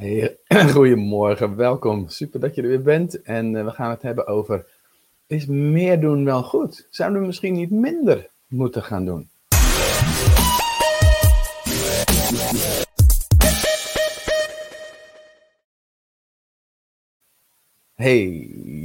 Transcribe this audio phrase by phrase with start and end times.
[0.00, 0.38] Hey,
[0.72, 2.08] goedemorgen, welkom.
[2.08, 3.22] Super dat je er weer bent.
[3.22, 4.66] En uh, we gaan het hebben over:
[5.26, 6.86] is meer doen wel goed?
[6.90, 9.30] Zouden we misschien niet minder moeten gaan doen?
[17.94, 18.28] Hey,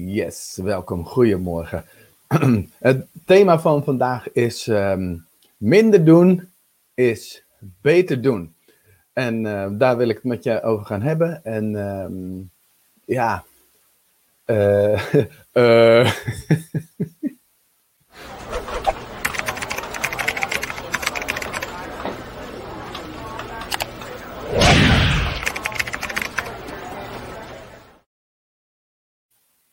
[0.06, 1.86] yes, welkom, goedemorgen.
[2.80, 5.26] Het thema van vandaag is: um,
[5.58, 6.52] minder doen
[6.94, 7.46] is
[7.82, 8.55] beter doen.
[9.16, 11.44] En uh, daar wil ik het met je over gaan hebben.
[11.44, 12.50] En um,
[13.06, 13.44] ja.
[14.46, 15.02] Uh,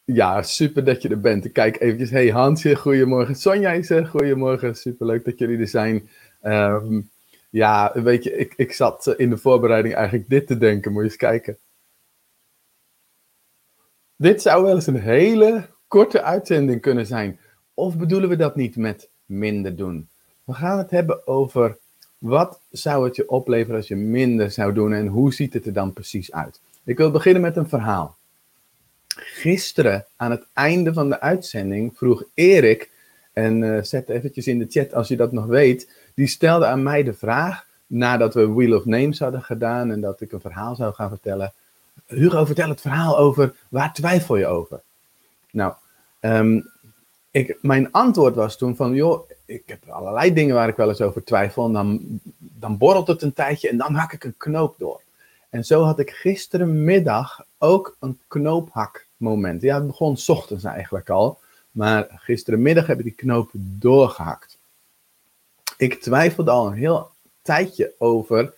[0.05, 1.53] Ja, super dat je er bent.
[1.53, 2.11] Kijk eventjes.
[2.11, 3.35] Hey Hansje, goedemorgen.
[3.35, 4.75] Sonja is er, goedemorgen.
[4.75, 6.09] Super leuk dat jullie er zijn.
[6.43, 7.11] Um,
[7.53, 10.93] ja, weet je, ik, ik zat eh, in de voorbereiding eigenlijk dit te denken.
[10.93, 11.59] Moet je eens kijken.
[14.17, 17.39] Dit zou wel eens een hele korte uitzending kunnen zijn.
[17.75, 20.09] Of bedoelen we dat niet met minder doen?
[20.45, 21.79] We gaan het hebben over
[22.19, 25.73] wat zou het je opleveren als je minder zou doen en hoe ziet het er
[25.73, 26.61] dan precies uit?
[26.85, 28.17] Ik wil beginnen met een verhaal.
[29.17, 32.91] Gisteren aan het einde van de uitzending vroeg Erik,
[33.33, 36.83] en uh, zet eventjes in de chat als je dat nog weet, die stelde aan
[36.83, 40.75] mij de vraag, nadat we Wheel of Names hadden gedaan en dat ik een verhaal
[40.75, 41.53] zou gaan vertellen.
[42.07, 44.81] Hugo, vertel het verhaal over, waar twijfel je over?
[45.51, 45.73] Nou,
[46.21, 46.71] um,
[47.31, 51.01] ik, mijn antwoord was toen van, joh, ik heb allerlei dingen waar ik wel eens
[51.01, 51.67] over twijfel.
[51.67, 55.01] En dan, dan borrelt het een tijdje en dan hak ik een knoop door.
[55.51, 59.63] En zo had ik gisterenmiddag ook een knoophakmoment.
[59.63, 61.39] Ja, het begon ochtends eigenlijk al.
[61.71, 64.52] Maar gisterenmiddag heb ik die knoop doorgehakt
[65.83, 67.11] ik twijfelde al een heel
[67.43, 68.55] tijdje over.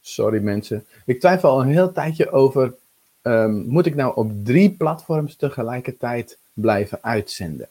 [0.00, 0.86] Sorry mensen.
[1.06, 2.74] Ik twijfel al een heel tijdje over.
[3.22, 7.68] Um, moet ik nou op drie platforms tegelijkertijd blijven uitzenden?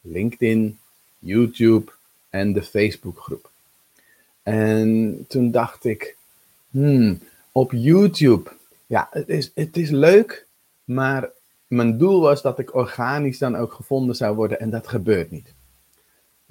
[0.00, 0.78] LinkedIn,
[1.18, 1.92] YouTube
[2.30, 3.50] en de Facebookgroep.
[4.42, 6.16] En toen dacht ik,
[6.70, 7.20] hmm,
[7.52, 8.50] op YouTube,
[8.86, 10.46] ja, het is, het is leuk,
[10.84, 11.28] maar
[11.66, 15.54] mijn doel was dat ik organisch dan ook gevonden zou worden en dat gebeurt niet.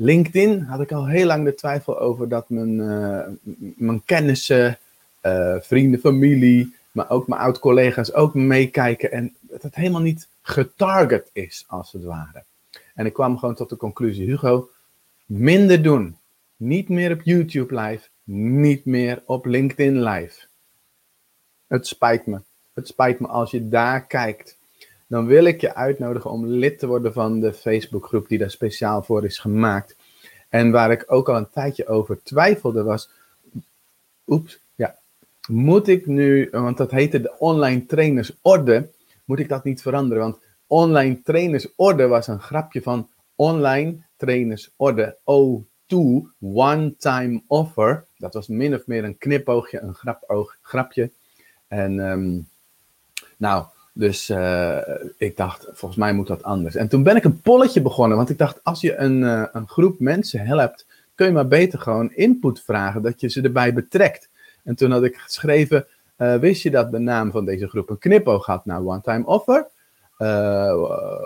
[0.02, 3.28] LinkedIn had ik al heel lang de twijfel over dat mijn, uh,
[3.76, 4.78] mijn kennissen,
[5.26, 11.30] uh, vrienden, familie, maar ook mijn oud-collega's ook meekijken en dat het helemaal niet getarget
[11.34, 12.44] is, als het ware.
[12.96, 14.70] En ik kwam gewoon tot de conclusie, Hugo,
[15.26, 16.18] minder doen.
[16.56, 20.46] Niet meer op YouTube live, niet meer op LinkedIn live.
[21.68, 22.40] Het spijt me.
[22.74, 24.58] Het spijt me als je daar kijkt
[25.10, 29.04] dan wil ik je uitnodigen om lid te worden van de Facebookgroep die daar speciaal
[29.04, 29.96] voor is gemaakt.
[30.50, 33.10] En waar ik ook al een tijdje over twijfelde was,
[34.28, 35.00] oeps, ja,
[35.48, 38.90] moet ik nu, want dat heette de online trainersorde,
[39.26, 40.24] moet ik dat niet veranderen?
[40.24, 45.98] Want online trainersorde was een grapje van online trainersorde, O2,
[46.40, 48.06] one time offer.
[48.18, 51.12] Dat was min of meer een knipoogje, een grapoog, grapje.
[51.68, 52.48] En um,
[53.38, 54.78] nou, dus uh,
[55.18, 56.76] ik dacht, volgens mij moet dat anders.
[56.76, 59.68] En toen ben ik een polletje begonnen, want ik dacht, als je een, uh, een
[59.68, 60.86] groep mensen helpt,
[61.16, 64.30] kun je maar beter gewoon input vragen, dat je ze erbij betrekt.
[64.64, 65.86] En toen had ik geschreven,
[66.18, 69.68] uh, wist je dat de naam van deze groep een knipoog had naar one-time offer,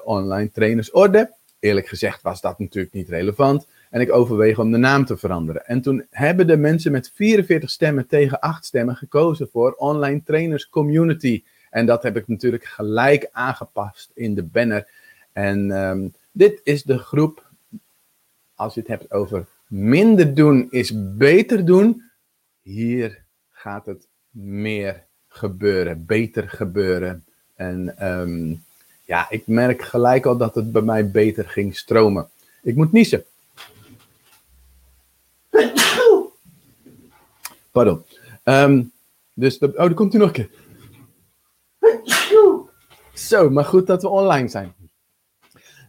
[0.04, 1.34] online trainersorde.
[1.60, 3.68] Eerlijk gezegd was dat natuurlijk niet relevant.
[3.90, 5.66] En ik overweeg om de naam te veranderen.
[5.66, 10.70] En toen hebben de mensen met 44 stemmen tegen 8 stemmen gekozen voor online trainers
[10.70, 11.44] community.
[11.74, 14.88] En dat heb ik natuurlijk gelijk aangepast in de banner.
[15.32, 17.44] En um, dit is de groep,
[18.56, 22.04] als je het hebt over minder doen is beter doen.
[22.62, 27.26] Hier gaat het meer gebeuren, beter gebeuren.
[27.56, 28.64] En um,
[29.06, 32.30] ja, ik merk gelijk al dat het bij mij beter ging stromen.
[32.62, 33.24] Ik moet niezen.
[37.72, 38.04] Pardon.
[38.44, 38.92] Um,
[39.34, 40.50] dus, oh, er komt u nog een keer.
[43.28, 44.74] Zo, maar goed dat we online zijn.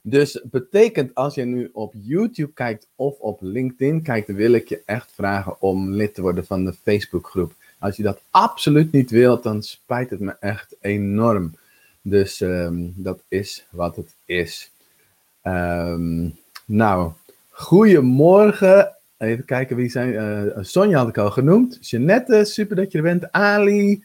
[0.03, 4.83] Dus betekent als je nu op YouTube kijkt of op LinkedIn kijkt, wil ik je
[4.87, 7.55] echt vragen om lid te worden van de Facebookgroep.
[7.79, 11.55] Als je dat absoluut niet wilt, dan spijt het me echt enorm.
[12.03, 14.71] Dus um, dat is wat het is.
[15.43, 17.13] Um, nou,
[17.51, 18.97] goedemorgen.
[19.19, 20.13] Even kijken wie zijn.
[20.13, 21.79] Uh, Sonja had ik al genoemd.
[21.81, 23.33] Jeannette, super dat je er bent.
[23.33, 24.05] Ali,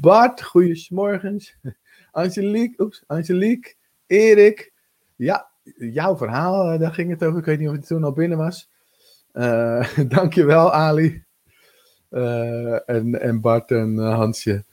[0.00, 1.54] Bart, goeiemorgens.
[2.12, 3.74] Angelique, oeps, Angelique,
[4.06, 4.72] Erik.
[5.16, 7.38] Ja, jouw verhaal, eh, daar ging het over.
[7.38, 8.68] Ik weet niet of het toen al binnen was.
[9.32, 11.24] Uh, dankjewel, Ali.
[12.10, 14.64] Uh, en, en Bart en Hansje.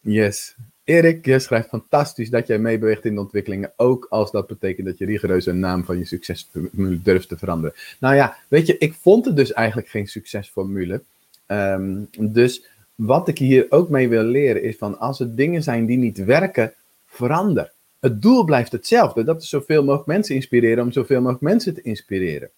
[0.00, 0.56] Yes.
[0.84, 4.98] Erik, je schrijft fantastisch dat jij meebeweegt in de ontwikkelingen, ook als dat betekent dat
[4.98, 7.76] je rigoureus een naam van je succesformule durft te veranderen.
[8.00, 11.02] Nou ja, weet je, ik vond het dus eigenlijk geen succesformule.
[11.46, 12.66] Ehm, dus
[13.06, 16.24] wat ik hier ook mee wil leren is van als er dingen zijn die niet
[16.24, 16.74] werken,
[17.06, 17.72] verander.
[18.00, 19.24] Het doel blijft hetzelfde.
[19.24, 22.50] Dat is zoveel mogelijk mensen inspireren om zoveel mogelijk mensen te inspireren.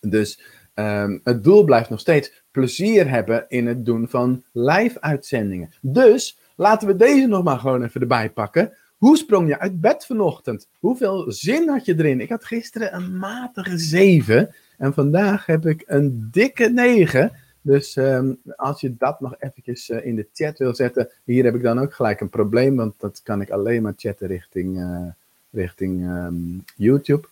[0.00, 0.40] Dus
[0.74, 5.70] um, het doel blijft nog steeds plezier hebben in het doen van live uitzendingen.
[5.80, 8.72] Dus laten we deze nog maar gewoon even erbij pakken.
[8.96, 10.68] Hoe sprong je uit bed vanochtend?
[10.78, 12.20] Hoeveel zin had je erin?
[12.20, 17.32] Ik had gisteren een matige 7 en vandaag heb ik een dikke 9.
[17.66, 21.54] Dus um, als je dat nog eventjes uh, in de chat wil zetten, hier heb
[21.54, 25.06] ik dan ook gelijk een probleem, want dat kan ik alleen maar chatten richting, uh,
[25.50, 27.28] richting um, YouTube.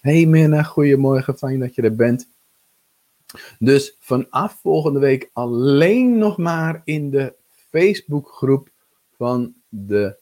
[0.00, 2.28] Hey Mirna, goedemorgen, fijn dat je er bent.
[3.58, 7.34] Dus vanaf volgende week alleen nog maar in de
[7.70, 8.70] Facebookgroep
[9.16, 10.16] van de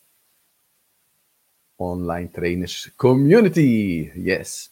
[1.76, 4.10] Online Trainers Community.
[4.14, 4.70] Yes.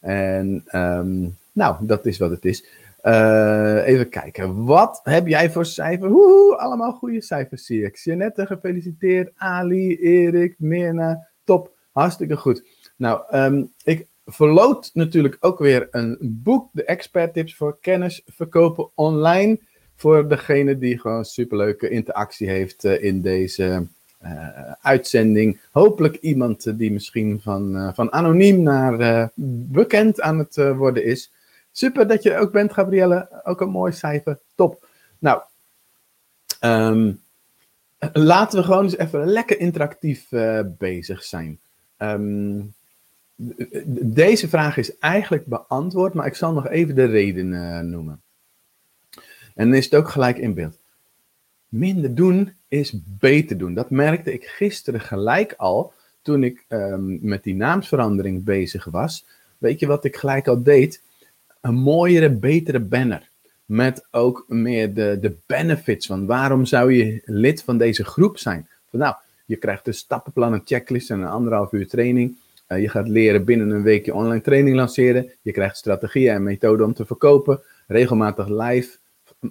[0.00, 2.64] En um, nou, dat is wat het is.
[3.02, 4.64] Uh, even kijken.
[4.64, 6.08] Wat heb jij voor cijfer?
[6.08, 7.96] Woehoe, allemaal goede cijfers zie ik.
[7.96, 9.32] Jeannette, gefeliciteerd.
[9.36, 11.28] Ali, Erik, Mirna.
[11.44, 11.70] Top.
[11.92, 12.64] Hartstikke goed.
[12.96, 16.68] Nou, um, ik verloot natuurlijk ook weer een boek.
[16.72, 19.58] De expert tips voor kennis verkopen online.
[19.96, 23.86] Voor degene die gewoon superleuke interactie heeft uh, in deze
[24.24, 25.60] uh, uitzending.
[25.70, 29.30] Hopelijk iemand die misschien van, van anoniem naar
[29.70, 31.32] bekend aan het worden is.
[31.72, 33.42] Super dat je er ook bent, Gabrielle.
[33.44, 34.38] Ook een mooi cijfer.
[34.54, 34.86] Top.
[35.18, 35.42] Nou,
[36.60, 37.20] um,
[38.12, 41.58] laten we gewoon eens even lekker interactief uh, bezig zijn.
[41.98, 42.74] Um,
[43.94, 48.20] deze vraag is eigenlijk beantwoord, maar ik zal nog even de redenen uh, noemen.
[49.54, 50.78] En dan is het ook gelijk in beeld.
[51.68, 53.74] Minder doen is beter doen.
[53.74, 55.92] Dat merkte ik gisteren gelijk al
[56.22, 59.26] toen ik um, met die naamsverandering bezig was.
[59.58, 61.02] Weet je wat ik gelijk al deed?
[61.62, 63.30] Een mooiere, betere banner.
[63.64, 68.68] Met ook meer de, de benefits van waarom zou je lid van deze groep zijn.
[68.90, 69.14] Van, nou,
[69.46, 72.36] je krijgt een stappenplan, een checklist en een anderhalf uur training.
[72.68, 75.30] Uh, je gaat leren binnen een weekje online training lanceren.
[75.42, 77.60] Je krijgt strategieën en methoden om te verkopen.
[77.86, 78.96] Regelmatig live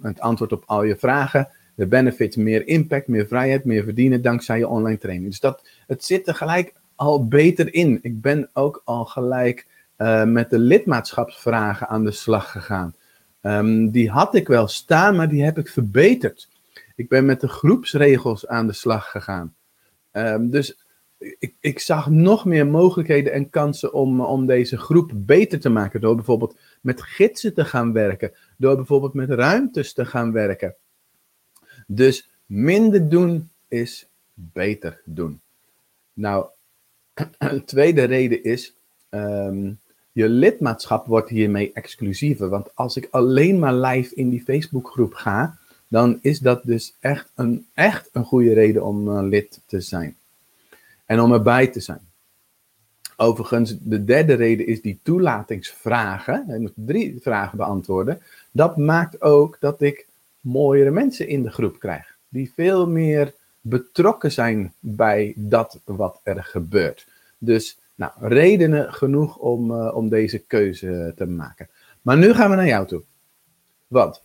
[0.00, 1.48] het antwoord op al je vragen.
[1.74, 5.28] De benefits, meer impact, meer vrijheid, meer verdienen dankzij je online training.
[5.28, 7.98] Dus dat, het zit er gelijk al beter in.
[8.02, 9.66] Ik ben ook al gelijk
[10.02, 12.94] uh, met de lidmaatschapsvragen aan de slag gegaan.
[13.42, 16.48] Um, die had ik wel staan, maar die heb ik verbeterd.
[16.96, 19.54] Ik ben met de groepsregels aan de slag gegaan.
[20.12, 20.84] Um, dus
[21.18, 26.00] ik, ik, zag nog meer mogelijkheden en kansen om, om deze groep beter te maken.
[26.00, 28.32] Door bijvoorbeeld met gidsen te gaan werken.
[28.56, 30.74] Door bijvoorbeeld met ruimtes te gaan werken.
[31.86, 35.40] Dus minder doen is beter doen.
[36.12, 36.46] Nou,
[37.38, 38.76] een tweede reden is.
[39.10, 39.80] Um,
[40.12, 42.48] je lidmaatschap wordt hiermee exclusiever.
[42.48, 47.30] Want als ik alleen maar live in die Facebookgroep ga, dan is dat dus echt
[47.34, 50.16] een, echt een goede reden om uh, lid te zijn.
[51.06, 52.00] En om erbij te zijn.
[53.16, 56.44] Overigens, de derde reden is die toelatingsvragen.
[56.48, 58.22] Je moet drie vragen beantwoorden.
[58.50, 60.06] Dat maakt ook dat ik
[60.40, 62.16] mooiere mensen in de groep krijg.
[62.28, 67.06] Die veel meer betrokken zijn bij dat wat er gebeurt.
[67.38, 71.68] Dus nou, redenen genoeg om, uh, om deze keuze te maken.
[72.02, 73.02] Maar nu gaan we naar jou toe.
[73.86, 74.22] Want,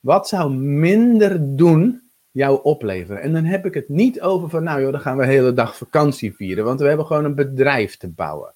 [0.00, 3.22] wat zou minder doen jou opleveren?
[3.22, 5.52] En dan heb ik het niet over van, nou joh, dan gaan we de hele
[5.52, 8.54] dag vakantie vieren, want we hebben gewoon een bedrijf te bouwen.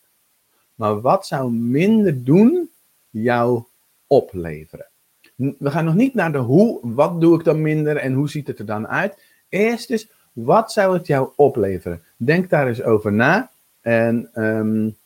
[0.74, 2.70] Maar wat zou minder doen
[3.10, 3.62] jou
[4.06, 4.86] opleveren?
[5.34, 8.46] We gaan nog niet naar de hoe, wat doe ik dan minder en hoe ziet
[8.46, 9.22] het er dan uit?
[9.48, 12.02] Eerst is, wat zou het jou opleveren?
[12.16, 13.49] Denk daar eens over na.
[13.80, 14.96] En um,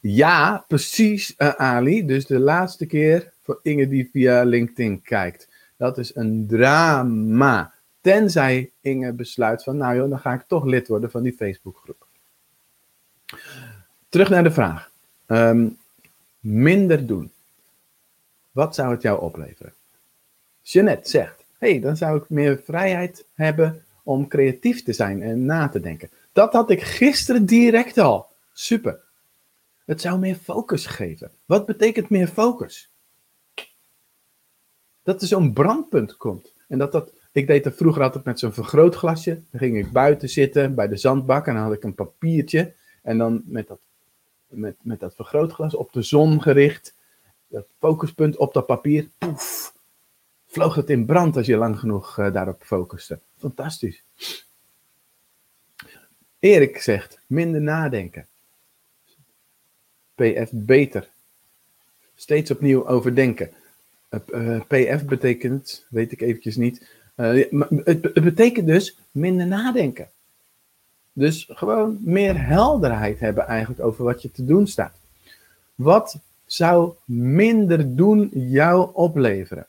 [0.00, 2.06] ja, precies, uh, Ali.
[2.06, 5.48] Dus de laatste keer voor Inge die via LinkedIn kijkt.
[5.76, 7.74] Dat is een drama.
[8.00, 12.06] Tenzij Inge besluit van, nou joh, dan ga ik toch lid worden van die Facebookgroep.
[14.08, 14.90] Terug naar de vraag.
[15.26, 15.78] Um,
[16.40, 17.32] minder doen.
[18.50, 19.72] Wat zou het jou opleveren?
[20.62, 25.68] Jeannette zegt, hey, dan zou ik meer vrijheid hebben om creatief te zijn en na
[25.68, 26.10] te denken.
[26.32, 28.26] Dat had ik gisteren direct al.
[28.52, 29.00] Super.
[29.84, 31.30] Het zou meer focus geven.
[31.44, 32.90] Wat betekent meer focus?
[35.02, 36.52] Dat er zo'n brandpunt komt.
[36.68, 37.12] En dat dat.
[37.32, 39.42] Ik deed dat vroeger altijd met zo'n vergrootglasje.
[39.50, 42.74] Dan ging ik buiten zitten bij de zandbak en dan had ik een papiertje.
[43.02, 43.80] En dan met dat,
[44.46, 46.94] met, met dat vergrootglas op de zon gericht.
[47.48, 49.08] Dat focuspunt op dat papier.
[49.18, 49.74] Poef.
[50.46, 53.20] vloog het in brand als je lang genoeg uh, daarop focuste.
[53.38, 54.02] Fantastisch.
[56.42, 58.26] Erik zegt, minder nadenken.
[60.14, 61.08] PF beter.
[62.14, 63.50] Steeds opnieuw overdenken.
[64.34, 66.88] Uh, PF betekent, weet ik eventjes niet.
[67.16, 67.44] Uh,
[67.84, 70.10] het, het betekent dus minder nadenken.
[71.12, 74.96] Dus gewoon meer helderheid hebben eigenlijk over wat je te doen staat.
[75.74, 79.66] Wat zou minder doen jou opleveren?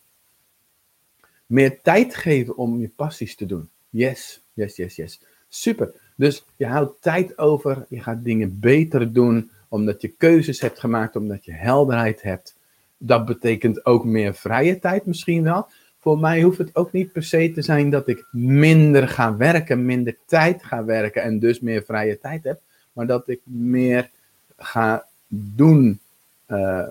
[1.45, 3.69] Meer tijd geven om je passies te doen.
[3.89, 5.21] Yes, yes, yes, yes.
[5.49, 6.01] Super.
[6.15, 11.15] Dus je houdt tijd over, je gaat dingen beter doen, omdat je keuzes hebt gemaakt,
[11.15, 12.55] omdat je helderheid hebt.
[12.97, 15.67] Dat betekent ook meer vrije tijd misschien wel.
[15.99, 19.85] Voor mij hoeft het ook niet per se te zijn dat ik minder ga werken,
[19.85, 22.61] minder tijd ga werken en dus meer vrije tijd heb,
[22.93, 24.09] maar dat ik meer
[24.57, 25.99] ga doen
[26.47, 26.87] uh,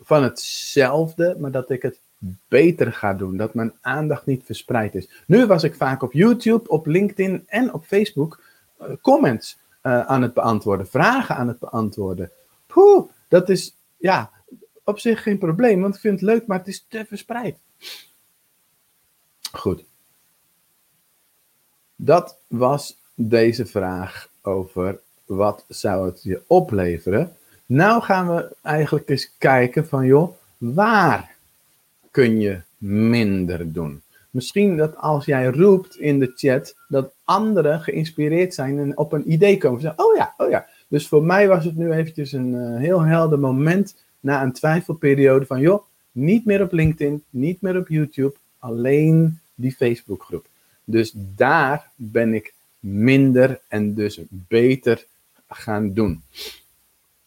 [0.00, 2.00] van hetzelfde, maar dat ik het
[2.48, 3.36] beter ga doen.
[3.36, 5.08] Dat mijn aandacht niet verspreid is.
[5.26, 8.42] Nu was ik vaak op YouTube, op LinkedIn en op Facebook
[8.80, 12.30] uh, comments uh, aan het beantwoorden, vragen aan het beantwoorden.
[12.66, 14.30] Poeh, dat is ja,
[14.84, 17.58] op zich geen probleem, want ik vind het leuk, maar het is te verspreid.
[19.52, 19.84] Goed.
[21.96, 27.36] Dat was deze vraag over wat zou het je opleveren.
[27.66, 31.34] Nou gaan we eigenlijk eens kijken van joh, waar
[32.10, 34.02] kun je minder doen?
[34.30, 39.32] Misschien dat als jij roept in de chat dat anderen geïnspireerd zijn en op een
[39.32, 39.80] idee komen.
[39.80, 40.66] Zeggen, oh ja, oh ja.
[40.88, 45.46] Dus voor mij was het nu eventjes een uh, heel helder moment na een twijfelperiode
[45.46, 50.46] van joh, niet meer op LinkedIn, niet meer op YouTube, alleen die Facebookgroep.
[50.84, 55.06] Dus daar ben ik minder en dus beter
[55.48, 56.22] gaan doen.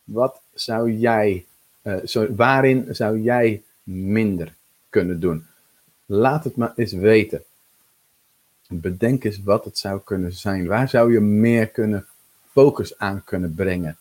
[0.04, 1.46] Wat zou jij,
[1.84, 4.54] uh, waarin zou jij minder
[4.94, 5.46] kunnen doen?
[6.06, 7.44] Laat het maar eens weten.
[8.68, 10.68] Bedenk eens wat het zou kunnen zijn.
[10.68, 12.08] Waar zou je meer kunnen
[12.52, 13.98] focus aan kunnen brengen?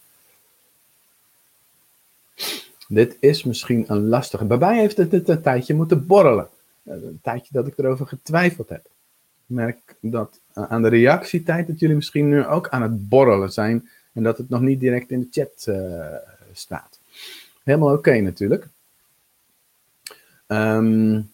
[2.88, 4.44] Dit is misschien een lastige.
[4.44, 6.48] Bij mij heeft het een tijdje moeten borrelen.
[6.84, 8.84] Een tijdje dat ik erover getwijfeld heb.
[8.84, 13.52] Ik merk dat eh, aan de reactietijd dat jullie misschien nu ook aan het borrelen
[13.52, 13.88] zijn.
[14.12, 16.06] En dat het nog niet direct in de chat uh,
[16.52, 16.98] staat.
[17.62, 18.68] Helemaal oké natuurlijk.
[20.52, 21.30] Um,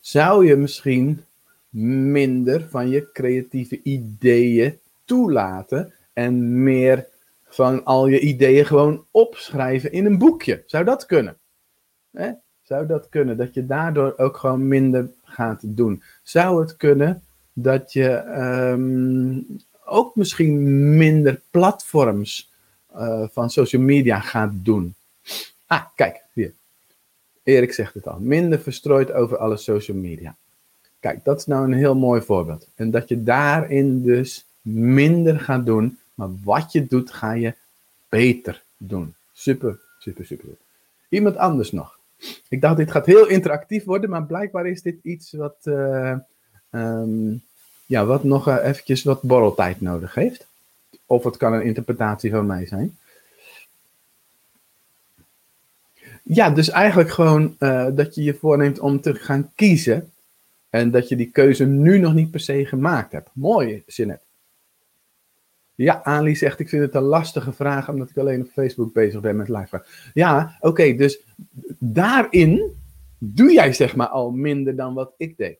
[0.00, 1.24] zou je misschien
[1.70, 7.06] minder van je creatieve ideeën toelaten en meer
[7.44, 10.62] van al je ideeën gewoon opschrijven in een boekje?
[10.66, 11.36] Zou dat kunnen?
[12.10, 12.30] Hè?
[12.62, 13.36] Zou dat kunnen?
[13.36, 16.02] Dat je daardoor ook gewoon minder gaat doen.
[16.22, 18.24] Zou het kunnen dat je
[18.72, 19.46] um,
[19.84, 22.52] ook misschien minder platforms
[22.96, 24.94] uh, van social media gaat doen?
[25.66, 26.52] Ah, kijk, hier.
[27.42, 28.18] Erik zegt het al.
[28.20, 30.36] Minder verstrooid over alle social media.
[31.00, 32.68] Kijk, dat is nou een heel mooi voorbeeld.
[32.74, 37.54] En dat je daarin dus minder gaat doen, maar wat je doet, ga je
[38.08, 39.14] beter doen.
[39.32, 40.48] Super, super, super.
[41.08, 41.98] Iemand anders nog.
[42.48, 46.16] Ik dacht, dit gaat heel interactief worden, maar blijkbaar is dit iets wat, uh,
[46.70, 47.42] um,
[47.86, 50.46] ja, wat nog uh, eventjes wat borreltijd nodig heeft.
[51.06, 52.96] Of het kan een interpretatie van mij zijn.
[56.22, 60.10] Ja, dus eigenlijk gewoon uh, dat je je voorneemt om te gaan kiezen.
[60.70, 63.30] En dat je die keuze nu nog niet per se gemaakt hebt.
[63.32, 64.24] Mooi, Jeanette.
[65.74, 69.20] Ja, Ali zegt, ik vind het een lastige vraag omdat ik alleen op Facebook bezig
[69.20, 71.20] ben met live Ja, oké, dus
[71.78, 72.72] daarin
[73.18, 75.58] doe jij zeg maar al minder dan wat ik deed.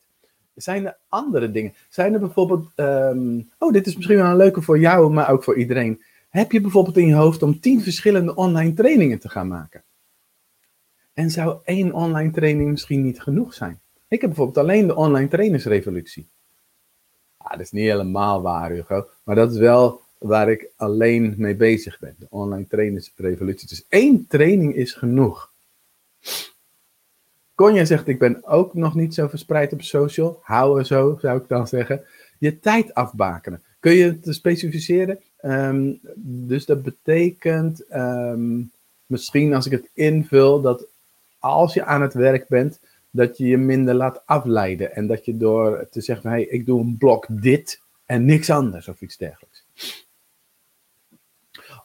[0.54, 1.74] Zijn er andere dingen?
[1.88, 5.44] Zijn er bijvoorbeeld, um, oh dit is misschien wel een leuke voor jou, maar ook
[5.44, 6.02] voor iedereen.
[6.30, 9.82] Heb je bijvoorbeeld in je hoofd om tien verschillende online trainingen te gaan maken?
[11.14, 13.80] En zou één online training misschien niet genoeg zijn?
[14.08, 16.26] Ik heb bijvoorbeeld alleen de online trainersrevolutie.
[17.36, 19.08] Ah, dat is niet helemaal waar, Hugo.
[19.24, 22.14] Maar dat is wel waar ik alleen mee bezig ben.
[22.18, 23.68] De online trainersrevolutie.
[23.68, 25.52] Dus één training is genoeg.
[27.54, 30.38] Conja zegt, ik ben ook nog niet zo verspreid op social.
[30.42, 32.02] Houden zo, zou ik dan zeggen.
[32.38, 33.62] Je tijd afbakenen.
[33.80, 35.18] Kun je het specificeren?
[35.42, 38.70] Um, dus dat betekent um,
[39.06, 40.86] misschien als ik het invul, dat
[41.42, 42.80] als je aan het werk bent,
[43.10, 44.94] dat je je minder laat afleiden.
[44.94, 48.88] En dat je door te zeggen, hey, ik doe een blok dit en niks anders
[48.88, 49.64] of iets dergelijks.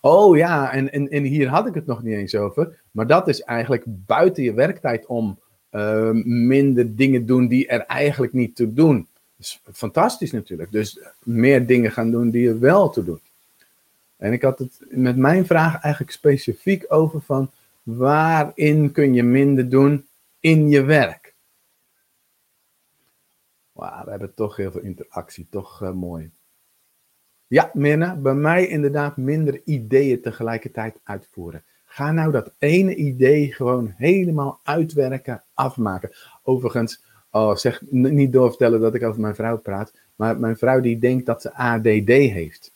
[0.02, 2.80] Oh ja, en, en, en hier had ik het nog niet eens over.
[2.92, 5.40] Maar dat is eigenlijk buiten je werktijd om
[5.72, 9.08] uh, minder dingen doen die er eigenlijk niet toe doen.
[9.40, 10.72] Is fantastisch natuurlijk.
[10.72, 13.22] Dus meer dingen gaan doen die er wel toe doen.
[14.18, 17.52] En ik had het met mijn vraag eigenlijk specifiek over van
[17.88, 20.08] waarin kun je minder doen
[20.40, 21.36] in je werk.
[23.72, 26.32] Wauw, we hebben toch heel veel interactie, toch uh, mooi.
[27.48, 31.64] Ja, Mirna, bij mij inderdaad minder ideeën tegelijkertijd uitvoeren.
[31.86, 36.12] Ga nou dat ene idee gewoon helemaal uitwerken, afmaken.
[36.44, 41.00] Overigens, oh, zeg niet doorvertellen dat ik over mijn vrouw praat, maar mijn vrouw die
[41.00, 42.72] denkt dat ze ADD heeft.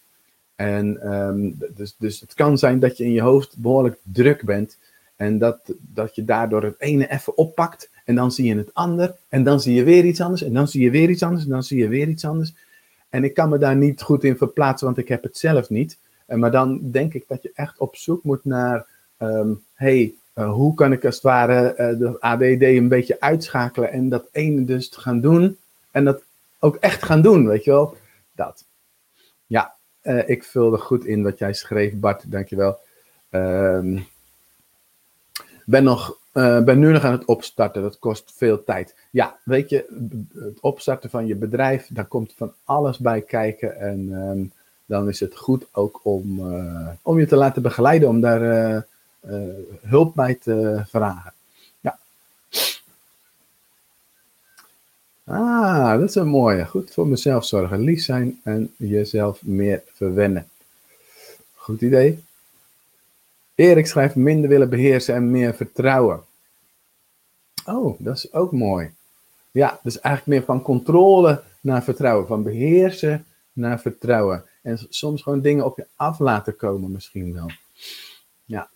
[0.56, 4.77] En um, dus, dus het kan zijn dat je in je hoofd behoorlijk druk bent
[5.22, 9.16] en dat, dat je daardoor het ene even oppakt en dan zie je het ander
[9.30, 11.50] en dan zie je weer iets anders en dan zie je weer iets anders en
[11.50, 12.54] dan zie je weer iets anders.
[13.10, 15.98] En ik kan me daar niet goed in verplaatsen, want ik heb het zelf niet.
[16.25, 18.86] En, maar dan denk ik dat je echt op zoek moet naar,
[19.18, 23.92] um, hey, uh, hoe kan ik als het ware uh, de ADD een beetje uitschakelen
[23.92, 25.58] en dat ene dus gaan doen
[25.92, 26.24] en dat
[26.60, 27.98] ook echt gaan doen, weet je wel?
[28.36, 28.66] Dat.
[29.48, 29.74] Ja,
[30.04, 32.78] uh, ik vulde goed in wat jij schreef, Bart, dankjewel.
[33.30, 34.06] Um,
[35.72, 38.96] ben, nog, uh, ben nu nog aan het opstarten, dat kost veel tijd.
[39.10, 39.86] Ja, weet je,
[40.34, 43.80] het opstarten van je bedrijf, daar komt van alles bij kijken.
[43.80, 44.51] En um,
[44.86, 48.82] dan is het goed ook om, uh, om je te laten begeleiden, om daar uh,
[49.82, 51.34] hulp bij te vragen.
[51.80, 52.00] Ja.
[55.24, 56.66] Ah, dat is een mooie.
[56.66, 57.80] Goed voor mezelf zorgen.
[57.80, 60.48] Lief zijn en jezelf meer verwennen.
[61.56, 62.24] Goed idee.
[63.62, 66.24] Erik schrijft minder willen beheersen en meer vertrouwen.
[67.65, 68.91] Oh, dat is ook mooi.
[69.51, 72.27] Ja, dus eigenlijk meer van controle naar vertrouwen.
[72.27, 74.44] Van beheersen naar vertrouwen.
[74.62, 77.51] En soms gewoon dingen op je af laten komen misschien wel.
[78.46, 78.70] Ja.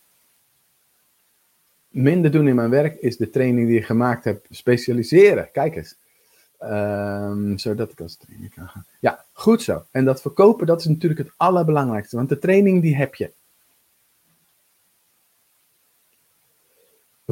[1.88, 5.48] Minder doen in mijn werk is de training die je gemaakt hebt specialiseren.
[5.52, 5.96] Kijk eens.
[6.60, 8.86] Um, zodat ik als trainer kan gaan.
[9.00, 9.84] Ja, goed zo.
[9.90, 12.16] En dat verkopen, dat is natuurlijk het allerbelangrijkste.
[12.16, 13.32] Want de training die heb je.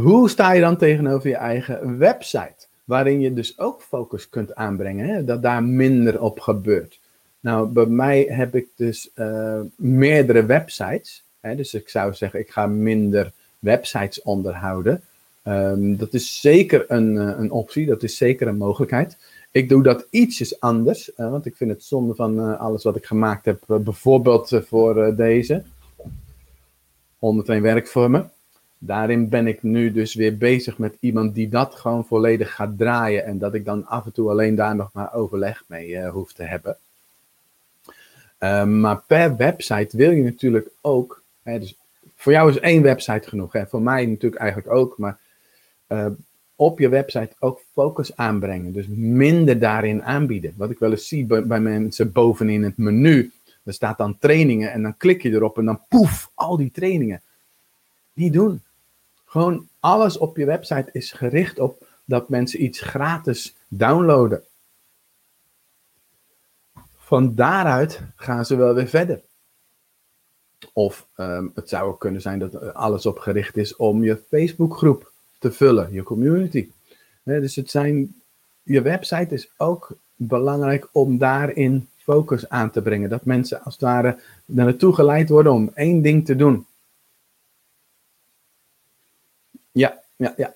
[0.00, 2.66] Hoe sta je dan tegenover je eigen website?
[2.84, 5.24] Waarin je dus ook focus kunt aanbrengen, hè?
[5.24, 7.00] dat daar minder op gebeurt.
[7.40, 11.25] Nou, bij mij heb ik dus uh, meerdere websites.
[11.40, 11.54] Hè?
[11.54, 15.02] Dus ik zou zeggen, ik ga minder websites onderhouden.
[15.45, 19.16] Um, dat is zeker een, uh, een optie, dat is zeker een mogelijkheid.
[19.50, 23.06] Ik doe dat ietsjes anders, uh, want ik vind het zonde van alles wat ik
[23.06, 25.62] gemaakt heb, bijvoorbeeld voor deze.
[27.19, 28.32] 101 werkvormen
[28.78, 33.25] daarin ben ik nu dus weer bezig met iemand die dat gewoon volledig gaat draaien.
[33.25, 36.32] En dat ik dan af en toe alleen daar nog maar overleg mee uh, hoef
[36.32, 36.76] te hebben.
[38.41, 41.23] Uh, maar per website wil je natuurlijk ook.
[41.43, 41.78] Hè, dus
[42.17, 43.52] voor jou is één website genoeg.
[43.52, 44.99] Hè, voor mij natuurlijk eigenlijk ook.
[44.99, 45.19] Maar
[45.89, 46.06] uh,
[46.56, 48.73] op je website ook focus aanbrengen.
[48.73, 50.54] Dus minder daarin aanbieden.
[50.56, 53.32] Wat ik wel eens zie bij, bij mensen bovenin het menu.
[53.63, 57.21] Er staat dan trainingen en dan klik je erop en dan poef, al die trainingen.
[58.14, 58.62] Niet doen.
[59.24, 64.42] Gewoon alles op je website is gericht op dat mensen iets gratis downloaden.
[66.96, 69.20] Van daaruit gaan ze wel weer verder.
[70.72, 75.12] Of um, het zou ook kunnen zijn dat alles op gericht is om je Facebookgroep
[75.38, 76.70] te vullen, je community.
[77.22, 78.14] Dus het zijn,
[78.62, 83.10] je website is ook belangrijk om daarin focus aan te brengen.
[83.10, 86.66] Dat mensen als het ware naar naartoe geleid worden om één ding te doen.
[89.75, 90.54] Ja, ja, ja.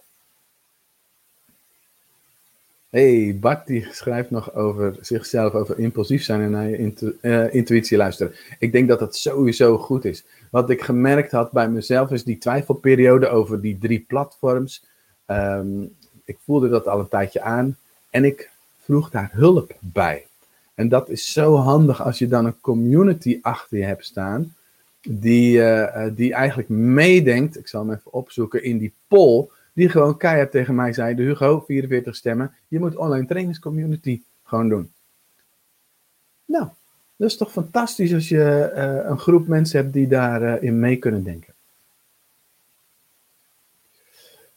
[2.91, 7.97] hey, Bart die schrijft nog over zichzelf, over impulsief zijn en naar je uh, intuïtie
[7.97, 8.35] luisteren.
[8.59, 10.25] Ik denk dat dat sowieso goed is.
[10.51, 14.85] Wat ik gemerkt had bij mezelf is die twijfelperiode over die drie platforms.
[15.27, 17.77] Um, ik voelde dat al een tijdje aan
[18.11, 18.51] en ik
[18.85, 20.27] vroeg daar hulp bij.
[20.75, 24.55] En dat is zo handig als je dan een community achter je hebt staan
[25.01, 30.17] die, uh, die eigenlijk meedenkt, ik zal hem even opzoeken, in die poll, die gewoon
[30.17, 34.93] keihard tegen mij zei, de Hugo, 44 stemmen, je moet online trainingscommunity gewoon doen.
[36.45, 36.69] Nou,
[37.17, 40.97] dat is toch fantastisch als je uh, een groep mensen hebt die daarin uh, mee
[40.97, 41.53] kunnen denken.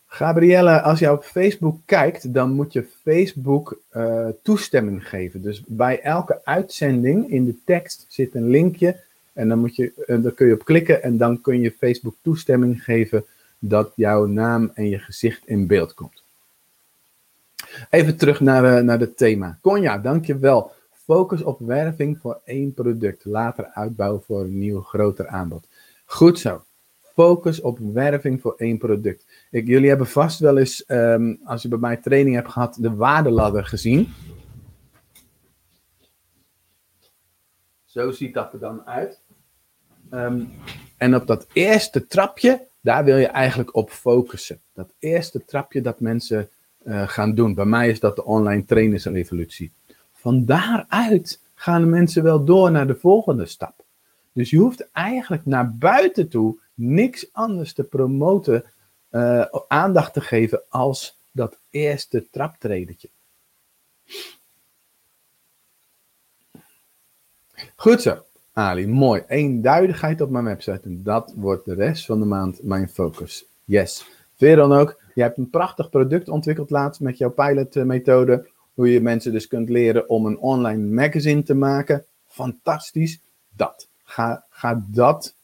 [0.06, 3.82] Gabrielle, als je op Facebook kijkt, dan moet je Facebook
[4.43, 5.41] toestemming geven.
[5.41, 8.99] Dus bij elke uitzending in de tekst zit een linkje
[9.34, 12.15] en dan, moet je, uh, dan kun je op klikken en dan kun je Facebook
[12.22, 13.26] toestemming geven
[13.60, 16.24] dat jouw naam en je gezicht in beeld komt.
[17.89, 19.58] Even terug naar, uh, naar het thema.
[19.62, 20.72] Conja, dankjewel.
[20.91, 23.26] Focus op werving voor één product.
[23.26, 25.67] Later uitbouwen voor een nieuw groter aanbod.
[26.06, 26.63] Goed zo.
[27.13, 29.26] Focus op werving voor één product.
[29.52, 32.96] Ik, jullie hebben vast wel eens, um, als je bij mij training hebt gehad, de
[32.96, 34.13] waardeladder gezien.
[37.86, 39.20] Zo ziet dat er dan uit.
[40.12, 40.52] Um,
[40.97, 44.62] en op dat eerste trapje, Daar wil je eigenlijk op focussen.
[44.74, 46.50] Dat eerste trapje dat mensen
[46.84, 47.54] uh, gaan doen.
[47.54, 49.71] Bij mij is dat de online trainersrevolutie.
[50.13, 53.84] Van daaruit gaan de mensen wel door naar de volgende stap.
[54.34, 58.63] Dus je hoeft eigenlijk naar buiten toe niks anders te promoten,
[59.12, 63.10] uh, aandacht te geven als dat eerste traptredetje.
[67.76, 68.87] Goed zo, Ali.
[68.87, 69.23] Mooi.
[69.27, 70.81] Eenduidigheid op mijn website.
[70.83, 73.45] En dat wordt de rest van de maand mijn focus.
[73.65, 74.05] Yes.
[74.35, 75.01] Veron ook.
[75.13, 78.49] Je hebt een prachtig product ontwikkeld laatst met jouw pilotmethode.
[78.73, 82.05] Hoe je mensen dus kunt leren om een online magazine te maken.
[82.27, 83.19] Fantastisch.
[83.55, 83.87] Dat.
[84.03, 85.35] Ga, ga dat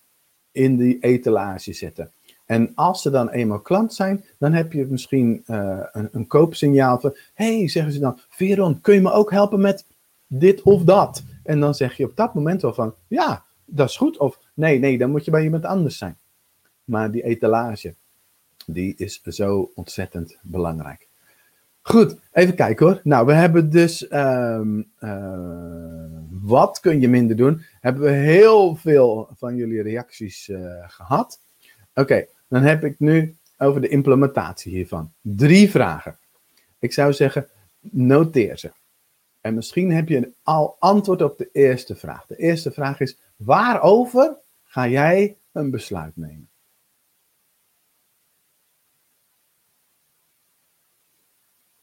[0.51, 2.11] in die etalage zetten.
[2.45, 6.99] En als ze dan eenmaal klant zijn, dan heb je misschien uh, een, een koopsignaal
[6.99, 9.85] van: hey, zeggen ze dan, Veron, kun je me ook helpen met
[10.27, 11.23] dit of dat?
[11.47, 14.17] En dan zeg je op dat moment al van: ja, dat is goed.
[14.17, 16.17] Of nee, nee, dan moet je bij iemand anders zijn.
[16.83, 17.95] Maar die etalage,
[18.65, 21.07] die is zo ontzettend belangrijk.
[21.81, 23.01] Goed, even kijken hoor.
[23.03, 27.62] Nou, we hebben dus um, uh, wat kun je minder doen?
[27.79, 31.39] Hebben we heel veel van jullie reacties uh, gehad.
[31.93, 35.12] Oké, dan heb ik nu over de implementatie hiervan.
[35.21, 36.17] Drie vragen.
[36.79, 37.47] Ik zou zeggen,
[37.79, 38.71] noteer ze.
[39.47, 42.25] En misschien heb je al antwoord op de eerste vraag.
[42.25, 46.49] De eerste vraag is: waarover ga jij een besluit nemen?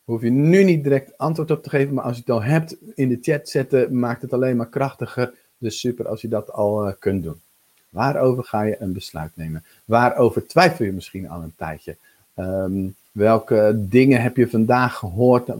[0.04, 2.76] Hoef je nu niet direct antwoord op te geven, maar als je het al hebt
[2.94, 5.34] in de chat zetten, maakt het alleen maar krachtiger.
[5.58, 7.40] Dus super als je dat al uh, kunt doen.
[7.88, 9.64] Waarover ga je een besluit nemen?
[9.84, 11.96] Waarover twijfel je misschien al een tijdje?
[12.36, 15.50] Um, welke dingen heb je vandaag gehoord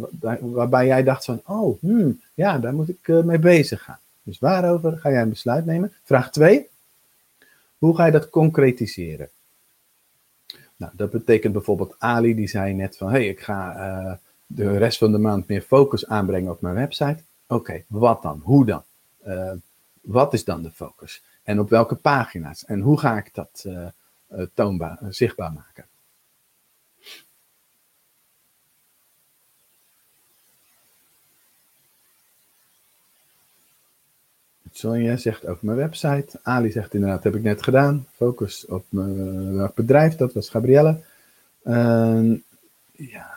[0.40, 3.98] waarbij jij dacht van, oh, hmm, ja, daar moet ik uh, mee bezig gaan.
[4.22, 5.92] Dus waarover ga jij een besluit nemen?
[6.02, 6.68] Vraag 2.
[7.78, 9.28] Hoe ga je dat concretiseren?
[10.76, 14.12] Nou, dat betekent bijvoorbeeld Ali, die zei net van, hé, hey, ik ga uh,
[14.46, 17.22] de rest van de maand meer focus aanbrengen op mijn website.
[17.46, 18.40] Oké, wat dan?
[18.44, 18.82] Hoe dan?
[19.26, 19.52] Uh,
[20.00, 21.22] wat is dan de focus?
[21.42, 22.64] En op welke pagina's?
[22.64, 23.66] En hoe ga ik dat
[24.54, 25.84] toonbaar, zichtbaar maken?
[34.76, 36.38] Sonja zegt over mijn website.
[36.42, 38.06] Ali zegt inderdaad, heb ik net gedaan.
[38.12, 41.00] Focus op mijn welk bedrijf, dat was Gabrielle.
[41.64, 42.36] Uh,
[42.92, 43.32] ja.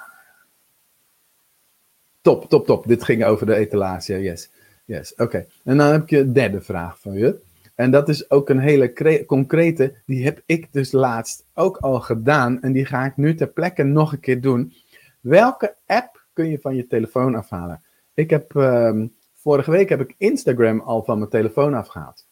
[2.21, 2.87] Top, top, top.
[2.87, 4.49] Dit ging over de etalage, yes.
[4.85, 5.45] Yes, oké.
[5.63, 7.39] En dan heb ik je derde vraag van je.
[7.75, 12.61] En dat is ook een hele concrete, die heb ik dus laatst ook al gedaan.
[12.61, 14.73] En die ga ik nu ter plekke nog een keer doen.
[15.19, 17.81] Welke app kun je van je telefoon afhalen?
[18.13, 19.03] Ik heb uh,
[19.47, 22.27] Vorige week heb ik Instagram al van mijn telefoon afgehaald.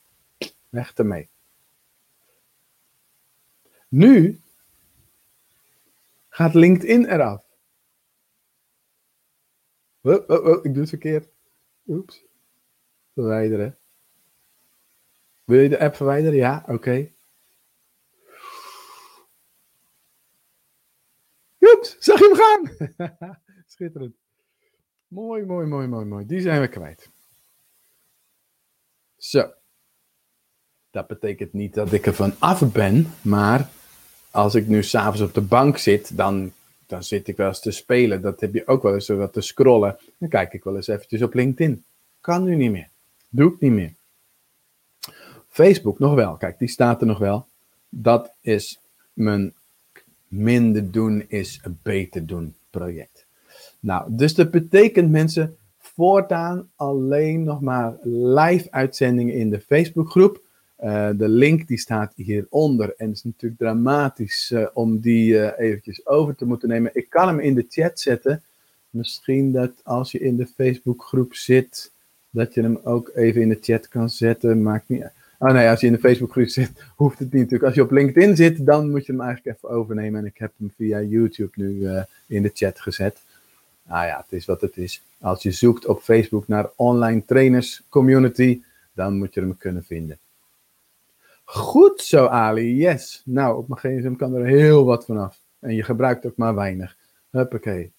[0.69, 1.29] Weg ermee.
[3.87, 4.41] Nu
[6.29, 7.43] gaat LinkedIn eraf.
[10.01, 11.29] Oh, oh, oh, ik doe het verkeerd.
[11.87, 12.25] Oeps.
[13.13, 13.77] Verwijderen.
[15.43, 16.37] Wil je de app verwijderen?
[16.37, 16.73] Ja, oké.
[16.73, 17.15] Okay.
[21.59, 23.39] Oeps, zag je hem gaan?
[23.67, 24.24] Schitterend.
[25.15, 26.25] Mooi, mooi, mooi, mooi, mooi.
[26.25, 27.09] Die zijn we kwijt.
[29.17, 29.51] Zo.
[30.91, 33.69] Dat betekent niet dat ik er van af ben, maar
[34.31, 36.51] als ik nu s'avonds op de bank zit, dan,
[36.85, 38.21] dan zit ik wel eens te spelen.
[38.21, 39.97] Dat heb je ook wel eens wat te scrollen.
[40.17, 41.83] Dan kijk ik wel eens eventjes op LinkedIn.
[42.21, 42.89] Kan nu niet meer.
[43.29, 43.93] Doe ik niet meer.
[45.49, 46.35] Facebook nog wel.
[46.35, 47.47] Kijk, die staat er nog wel.
[47.89, 48.79] Dat is
[49.13, 49.53] mijn
[50.27, 53.24] minder doen is beter doen project.
[53.85, 60.41] Nou, dus dat betekent mensen voortaan alleen nog maar live uitzendingen in de Facebookgroep.
[60.83, 65.49] Uh, de link die staat hieronder en het is natuurlijk dramatisch uh, om die uh,
[65.57, 66.91] eventjes over te moeten nemen.
[66.93, 68.43] Ik kan hem in de chat zetten.
[68.89, 71.91] Misschien dat als je in de Facebookgroep zit,
[72.29, 74.61] dat je hem ook even in de chat kan zetten.
[74.61, 77.63] Maakt niet Oh nee, als je in de Facebookgroep zit, hoeft het niet natuurlijk.
[77.63, 80.19] Als je op LinkedIn zit, dan moet je hem eigenlijk even overnemen.
[80.19, 81.87] En ik heb hem via YouTube nu
[82.27, 83.23] in de chat gezet.
[83.87, 85.03] Nou ja, het is wat het is.
[85.19, 88.61] Als je zoekt op Facebook naar online trainers community,
[88.93, 90.19] dan moet je hem kunnen vinden.
[91.43, 92.75] Goed zo, Ali.
[92.75, 93.21] Yes.
[93.25, 95.41] Nou, op mijn gsm kan er heel wat vanaf.
[95.59, 96.97] En je gebruikt ook maar weinig.
[97.29, 97.93] Huppakee.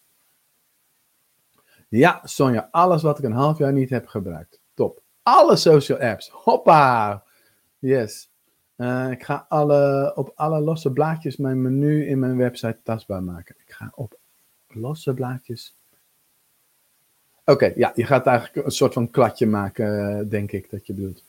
[1.89, 4.61] Ja, Sonja, alles wat ik een half jaar niet heb gebruikt.
[4.75, 5.03] Top.
[5.23, 6.29] Alle social apps.
[6.29, 7.23] Hoppa.
[7.79, 8.31] Yes.
[8.77, 13.55] Uh, ik ga alle, op alle losse blaadjes mijn menu in mijn website tastbaar maken.
[13.67, 14.19] Ik ga op
[14.69, 15.75] losse blaadjes
[17.49, 20.93] Oké, ja, je gaat eigenlijk een soort van kladje maken, eh, denk ik dat je
[20.93, 21.23] bedoelt.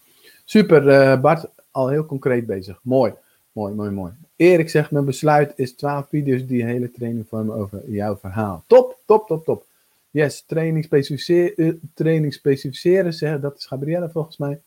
[0.45, 2.79] Super, uh, Bart, al heel concreet bezig.
[2.83, 3.13] Mooi.
[3.51, 4.13] Mooi, mooi, mooi.
[4.35, 8.63] Erik zegt, mijn besluit is 12 video's die hele training vormen over jouw verhaal.
[8.67, 9.65] Top, top, top, top.
[10.09, 14.61] Yes, training, specificeren, training specificeren, dat is Gabrielle volgens mij.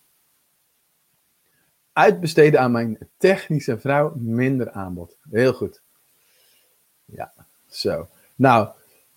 [1.92, 5.16] Uitbesteden aan mijn technische vrouw, minder aanbod.
[5.30, 5.80] Heel goed.
[7.04, 7.33] Ja,
[7.68, 8.09] zo.
[8.40, 8.68] Nou,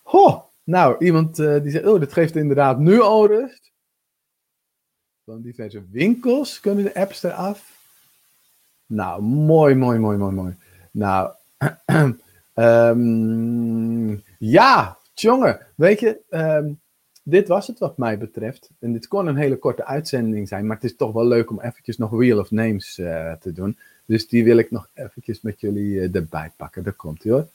[0.02, 3.72] ho, nou iemand uh, die zegt, oh, dat geeft inderdaad nu al rust.
[5.26, 7.82] Van diverse winkels kunnen de apps eraf.
[8.86, 10.56] Nou, mooi, mooi, mooi, mooi, mooi.
[10.92, 11.32] Nou,
[12.54, 14.24] um,
[14.58, 16.80] ja, jongen, weet je, um,
[17.24, 18.70] dit was het wat mij betreft.
[18.80, 21.62] En dit kon een hele korte uitzending zijn, maar het is toch wel leuk om
[21.62, 23.78] eventjes nog Wheel of Names uh, te doen.
[24.06, 26.84] Dus die wil ik nog eventjes met jullie uh, erbij pakken.
[26.84, 27.48] Daar komt hij hoor.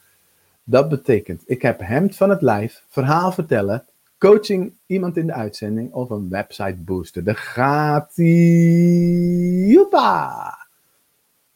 [0.70, 3.84] Dat betekent, ik heb hemd van het lijf, verhaal vertellen,
[4.18, 7.24] coaching, iemand in de uitzending of een website booster.
[7.24, 8.12] Daar gaat!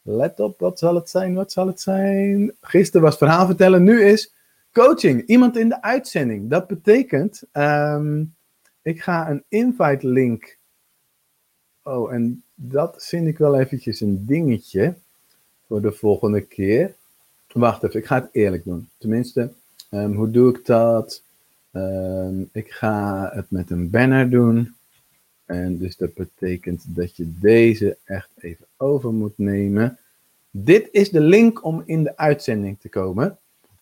[0.01, 1.33] Let op, wat zal het zijn?
[1.33, 2.53] Wat zal het zijn?
[2.61, 4.33] Gisteren was verhaal vertellen, nu is
[4.71, 5.25] coaching.
[5.25, 6.49] Iemand in de uitzending.
[6.49, 8.35] Dat betekent, um,
[8.81, 10.57] ik ga een invite link.
[11.83, 14.95] Oh, en dat vind ik wel eventjes een dingetje
[15.67, 16.95] voor de volgende keer.
[17.53, 18.89] Wacht even, ik ga het eerlijk doen.
[18.97, 19.51] Tenminste,
[19.91, 21.21] um, hoe doe ik dat?
[21.71, 24.75] Um, ik ga het met een banner doen.
[25.45, 29.97] En dus dat betekent dat je deze echt even over moet nemen.
[30.51, 33.37] Dit is de link om in de uitzending te komen.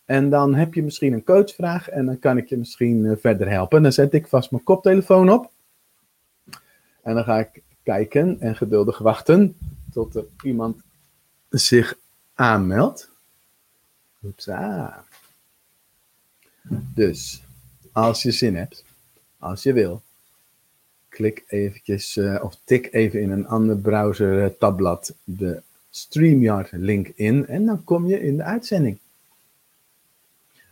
[0.06, 3.50] En dan heb je misschien een coachvraag en dan kan ik je misschien uh, verder
[3.50, 3.84] helpen.
[3.84, 5.52] Dan zet ik vast mijn koptelefoon op.
[7.02, 9.56] En dan ga ik kijken en geduldig wachten
[9.94, 10.82] tot er iemand
[11.50, 11.98] zich
[12.34, 13.11] aanmeldt.
[14.22, 15.06] Hoepsa.
[16.96, 17.44] Dus,
[17.92, 18.84] als je zin hebt,
[19.38, 20.02] als je wil,
[21.10, 27.08] klik eventjes uh, of tik even in een ander browser uh, tabblad de StreamYard link
[27.08, 28.98] in en dan kom je in de uitzending.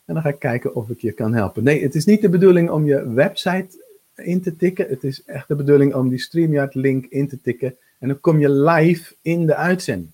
[0.05, 1.63] En dan ga ik kijken of ik je kan helpen.
[1.63, 3.83] Nee, het is niet de bedoeling om je website
[4.15, 4.87] in te tikken.
[4.87, 7.77] Het is echt de bedoeling om die StreamYard link in te tikken.
[7.99, 10.11] En dan kom je live in de uitzending.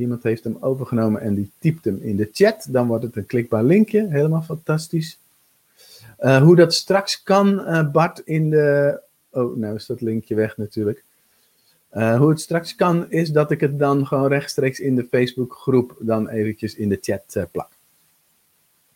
[0.00, 2.66] Iemand heeft hem overgenomen en die typt hem in de chat.
[2.68, 4.06] Dan wordt het een klikbaar linkje.
[4.08, 5.18] Helemaal fantastisch.
[6.20, 9.00] Uh, hoe dat straks kan, uh, Bart, in de.
[9.30, 11.04] Oh, nou is dat linkje weg natuurlijk.
[11.92, 15.96] Uh, hoe het straks kan, is dat ik het dan gewoon rechtstreeks in de Facebookgroep
[15.98, 17.70] dan eventjes in de chat plak.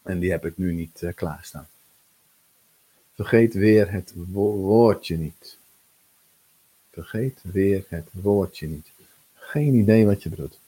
[0.03, 1.69] En die heb ik nu niet klaarstaan.
[3.15, 5.59] Vergeet weer het wo woordje niet.
[6.91, 8.91] Vergeet weer het woordje niet.
[9.35, 10.59] Geen idee wat je bedoelt.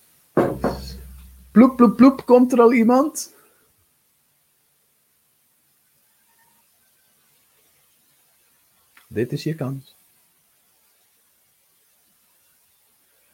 [1.51, 2.25] Ploep, ploep, ploep.
[2.25, 3.35] Komt er al iemand?
[9.07, 9.94] Dit is je kans.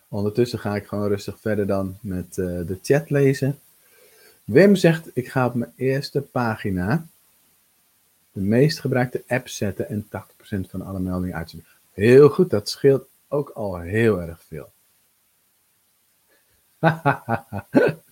[0.08, 3.58] Ondertussen ga ik gewoon rustig verder dan met uh, de chat lezen.
[4.44, 7.06] Wim zegt, ik ga op mijn eerste pagina
[8.32, 10.08] de meest gebruikte app zetten en 80%
[10.68, 11.70] van alle meldingen uitzetten.
[11.92, 14.72] Heel goed, dat scheelt ook al heel erg veel.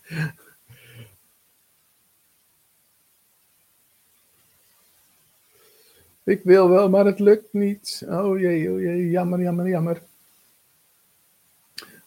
[6.24, 8.02] Ik wil wel, maar het lukt niet.
[8.08, 10.02] Oh jee, oh jee, jammer, jammer, jammer.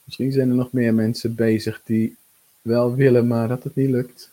[0.03, 2.17] Misschien zijn er nog meer mensen bezig die
[2.61, 4.31] wel willen, maar dat het niet lukt.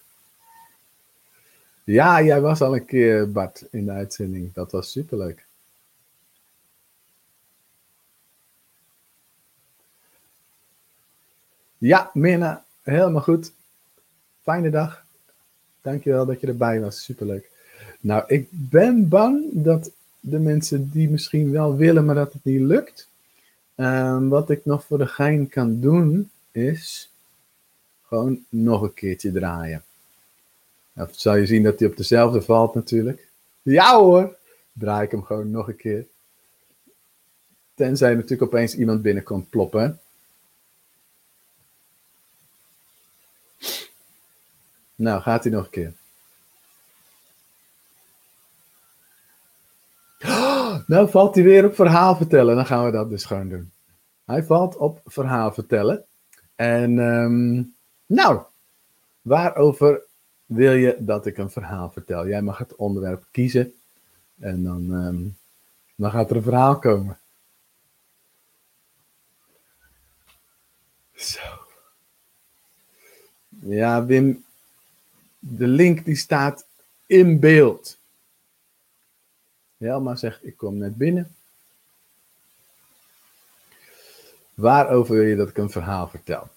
[1.84, 4.52] Ja, jij was al een keer, Bart, in de uitzending.
[4.52, 5.46] Dat was superleuk.
[11.80, 13.52] Ja, Mirna, helemaal goed.
[14.42, 15.04] Fijne dag.
[15.82, 17.04] Dankjewel dat je erbij was.
[17.04, 17.50] Superleuk.
[18.00, 19.90] Nou, ik ben bang dat
[20.20, 23.08] de mensen die misschien wel willen, maar dat het niet lukt.
[23.76, 27.10] Um, wat ik nog voor de gein kan doen, is
[28.06, 29.82] gewoon nog een keertje draaien.
[30.96, 33.28] Of zal je zien dat hij op dezelfde valt natuurlijk.
[33.62, 34.36] Ja hoor,
[34.72, 36.06] draai ik hem gewoon nog een keer.
[37.74, 40.00] Tenzij natuurlijk opeens iemand binnenkomt ploppen.
[45.00, 45.92] Nou, gaat hij nog een keer.
[50.86, 52.56] Nou valt hij weer op verhaal vertellen.
[52.56, 53.70] Dan gaan we dat dus gewoon doen.
[54.24, 56.04] Hij valt op verhaal vertellen.
[56.54, 57.74] En um,
[58.06, 58.42] nou,
[59.22, 60.02] waarover
[60.46, 62.28] wil je dat ik een verhaal vertel?
[62.28, 63.74] Jij mag het onderwerp kiezen.
[64.38, 65.36] En dan, um,
[65.94, 67.18] dan gaat er een verhaal komen.
[71.14, 71.40] Zo.
[73.60, 74.44] Ja, Wim,
[75.40, 76.66] de link die staat
[77.06, 77.98] in beeld.
[79.76, 81.34] Helma zegt, ik kom net binnen.
[84.54, 86.48] Waarover wil je dat ik een verhaal vertel?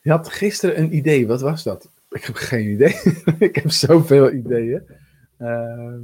[0.00, 1.90] Je had gisteren een idee, wat was dat?
[2.10, 3.00] Ik heb geen idee.
[3.48, 5.05] ik heb zoveel ideeën.
[5.38, 5.98] Uh,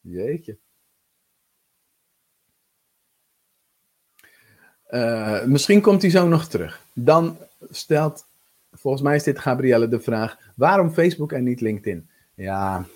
[0.00, 0.58] jeetje.
[4.90, 6.84] Uh, misschien komt hij zo nog terug.
[6.92, 7.38] Dan
[7.70, 8.26] stelt,
[8.72, 12.08] volgens mij is dit Gabrielle de vraag: waarom Facebook en niet LinkedIn?
[12.34, 12.86] Ja,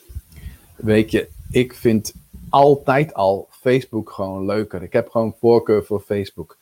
[0.76, 2.14] weet je, ik vind
[2.48, 4.82] altijd al Facebook gewoon leuker.
[4.82, 6.58] Ik heb gewoon voorkeur voor Facebook.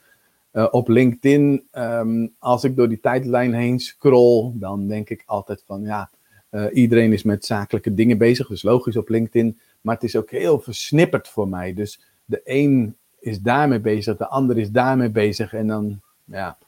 [0.53, 5.62] Uh, op LinkedIn, um, als ik door die tijdlijn heen scroll, dan denk ik altijd
[5.66, 6.11] van ja,
[6.50, 9.58] uh, iedereen is met zakelijke dingen bezig, dus logisch op LinkedIn.
[9.80, 11.74] Maar het is ook heel versnipperd voor mij.
[11.74, 15.52] Dus de een is daarmee bezig, de ander is daarmee bezig.
[15.52, 16.58] En dan, ja,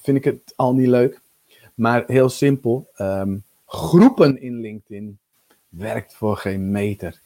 [0.00, 1.20] vind ik het al niet leuk.
[1.74, 5.18] Maar heel simpel, um, groepen in LinkedIn
[5.68, 7.20] werkt voor geen meter.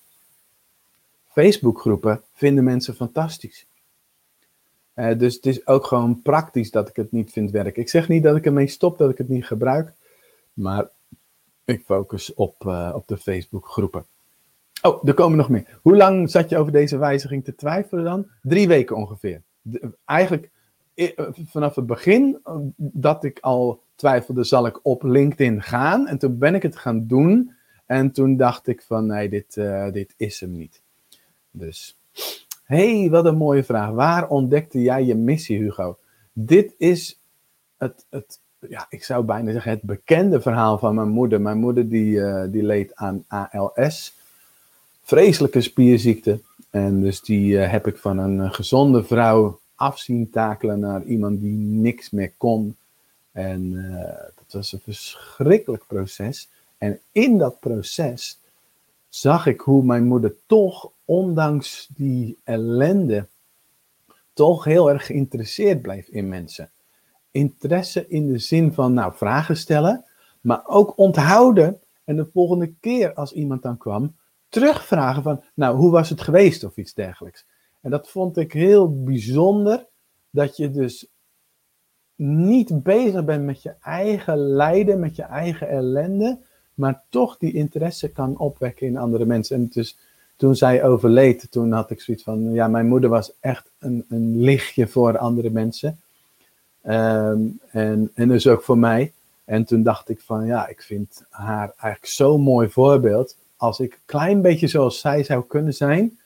[1.29, 3.67] Facebookgroepen vinden mensen fantastisch.
[4.95, 7.83] Uh, dus het is ook gewoon praktisch dat ik het niet vind werken.
[7.83, 9.93] Ik zeg niet dat ik ermee stop, dat ik het niet gebruik.
[10.59, 10.89] Maar
[11.65, 14.07] ik focus op, uh, op de Facebookgroepen.
[14.83, 15.79] Oh, er komen nog meer.
[15.83, 18.27] Hoe lang zat je over deze wijziging te twijfelen dan?
[18.43, 19.43] Drie weken ongeveer.
[20.05, 20.51] Eigenlijk
[20.95, 21.09] eh,
[21.47, 22.41] vanaf het begin
[22.77, 26.07] dat ik al twijfelde, zal ik op LinkedIn gaan.
[26.07, 27.53] En toen ben ik het gaan doen.
[27.87, 29.55] En toen dacht ik van, nee, dit,
[29.93, 30.83] dit is hem niet.
[31.51, 31.99] Dus,
[32.65, 33.91] hey, wat een mooie vraag.
[33.91, 35.99] Waar ontdekte jij je missie, Hugo?
[36.33, 37.21] Dit is
[37.77, 41.41] het, het ja, ik zou bijna zeggen, het bekende verhaal van mijn moeder.
[41.41, 44.15] Mijn moeder die, uh, die leed aan ALS.
[45.03, 46.41] Vreselijke spierziekte.
[46.71, 51.57] En dus die uh, heb ik van een gezonde vrouw afzien takelen naar iemand die
[51.57, 52.77] niks meer kon.
[53.33, 53.73] En
[54.35, 56.49] dat was een verschrikkelijk proces.
[56.79, 58.39] En in dat proces
[59.09, 63.27] zag ik hoe mijn moeder toch, ondanks die ellende,
[64.33, 66.71] toch heel erg geïnteresseerd bleef in mensen.
[67.31, 70.05] Interesse in de zin van, nou, vragen stellen,
[70.41, 71.81] maar ook onthouden.
[72.05, 74.17] En de volgende keer als iemand dan kwam,
[74.49, 77.47] terugvragen van, nou, hoe was het geweest of iets dergelijks.
[77.81, 79.87] En dat vond ik heel bijzonder,
[80.31, 81.09] dat je dus
[82.15, 86.39] niet bezig bent met je eigen lijden, met je eigen ellende,
[86.75, 89.57] maar toch die interesse kan opwekken in andere mensen.
[89.57, 89.99] En dus
[90.37, 94.41] toen zij overleed, toen had ik zoiets van, ja, mijn moeder was echt een, een
[94.41, 96.01] lichtje voor andere mensen.
[96.83, 99.13] Um, en, en dus ook voor mij.
[99.45, 103.37] En toen dacht ik van, ja, ik vind haar eigenlijk zo'n mooi voorbeeld.
[103.57, 106.19] Als ik een klein beetje zoals zij zou kunnen zijn,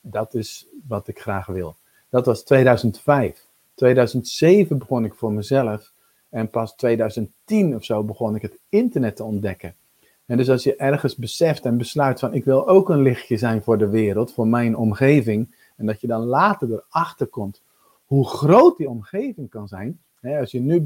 [0.00, 1.76] dat is wat ik graag wil.
[2.08, 3.46] Dat was 2005.
[3.74, 5.92] 2007 begon ik voor mezelf.
[6.28, 9.74] En pas 2010 of zo begon ik het internet te ontdekken.
[10.26, 13.62] En dus als je ergens beseft en besluit van ik wil ook een lichtje zijn
[13.62, 15.54] voor de wereld, voor mijn omgeving.
[15.76, 17.62] En dat je dan later erachter komt
[18.06, 20.00] hoe groot die omgeving kan zijn.
[20.20, 20.82] Hè, als je nu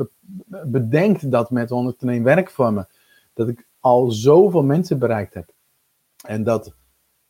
[0.65, 2.89] bedenkt dat met 101 werkvormen,
[3.35, 5.53] dat ik al zoveel mensen bereikt heb.
[6.27, 6.75] En dat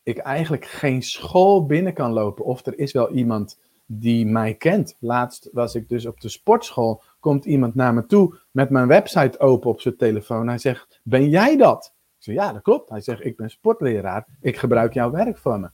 [0.02, 2.44] ik eigenlijk geen school binnen kan lopen.
[2.44, 4.96] Of er is wel iemand die mij kent.
[5.00, 7.02] Laatst was ik dus op de sportschool.
[7.20, 10.48] Komt iemand naar me toe met mijn website open op zijn telefoon.
[10.48, 11.94] Hij zegt: Ben jij dat?
[12.18, 12.90] Ik zeg: Ja, dat klopt.
[12.90, 14.26] Hij zegt: Ik ben sportleraar.
[14.40, 15.70] Ik gebruik jouw werk voor me.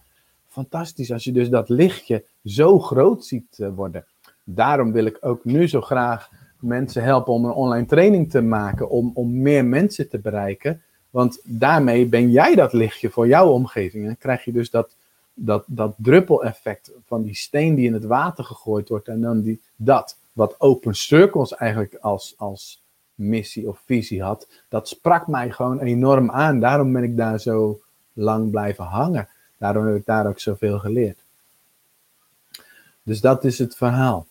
[0.56, 4.04] Fantastisch als je dus dat lichtje zo groot ziet eh, worden.
[4.44, 8.88] Daarom wil ik ook nu zo graag mensen helpen om een online training te maken.
[8.90, 10.82] Om, om meer mensen te bereiken.
[11.10, 14.06] Want daarmee ben jij dat lichtje voor jouw omgeving.
[14.06, 14.96] En krijg je dus dat,
[15.34, 19.08] dat, dat druppeleffect van die steen die in het water gegooid wordt.
[19.08, 22.82] En dan die, dat, wat Open Circles eigenlijk als, als
[23.14, 24.48] missie of visie had.
[24.68, 26.60] Dat sprak mij gewoon enorm aan.
[26.60, 27.80] Daarom ben ik daar zo
[28.12, 29.28] lang blijven hangen.
[29.58, 31.18] Daarom heb ik daar ook zoveel geleerd.
[33.02, 34.26] Dus dat is het verhaal.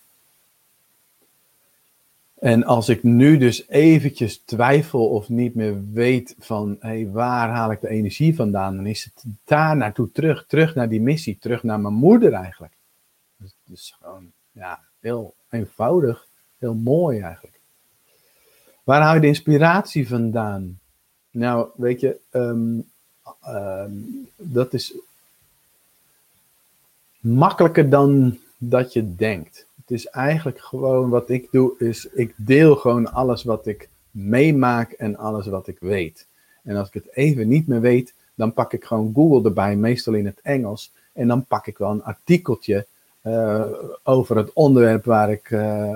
[2.40, 7.72] En als ik nu dus eventjes twijfel of niet meer weet van hey, waar haal
[7.72, 11.64] ik de energie vandaan, dan is het daar naartoe terug, terug naar die missie, terug
[11.64, 12.74] naar mijn moeder eigenlijk.
[13.64, 16.28] Dus gewoon ja, heel eenvoudig,
[16.58, 17.60] heel mooi eigenlijk.
[18.84, 20.80] Waar haal je de inspiratie vandaan?
[21.32, 22.90] Nou, weet je, um,
[23.48, 24.94] um, dat is
[27.26, 29.66] makkelijker dan dat je denkt.
[29.76, 34.92] Het is eigenlijk gewoon wat ik doe, is ik deel gewoon alles wat ik meemaak
[34.92, 36.28] en alles wat ik weet.
[36.64, 40.14] En als ik het even niet meer weet, dan pak ik gewoon Google erbij, meestal
[40.14, 40.92] in het Engels.
[41.14, 42.86] En dan pak ik wel een artikeltje
[43.24, 43.66] uh,
[44.04, 45.96] over het onderwerp waar ik uh,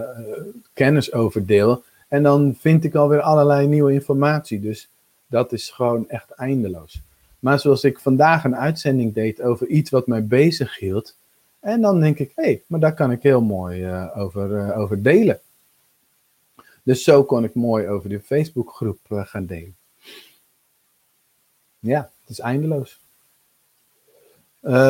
[0.73, 1.83] kennis over deel.
[2.07, 4.59] En dan vind ik alweer allerlei nieuwe informatie.
[4.59, 4.89] Dus
[5.27, 7.01] dat is gewoon echt eindeloos.
[7.39, 11.15] Maar zoals ik vandaag een uitzending deed over iets wat mij bezig hield,
[11.59, 14.77] en dan denk ik, hé, hey, maar daar kan ik heel mooi uh, over, uh,
[14.77, 15.39] over delen.
[16.83, 19.75] Dus zo kon ik mooi over de Facebookgroep uh, gaan delen.
[21.79, 22.99] Ja, het is eindeloos.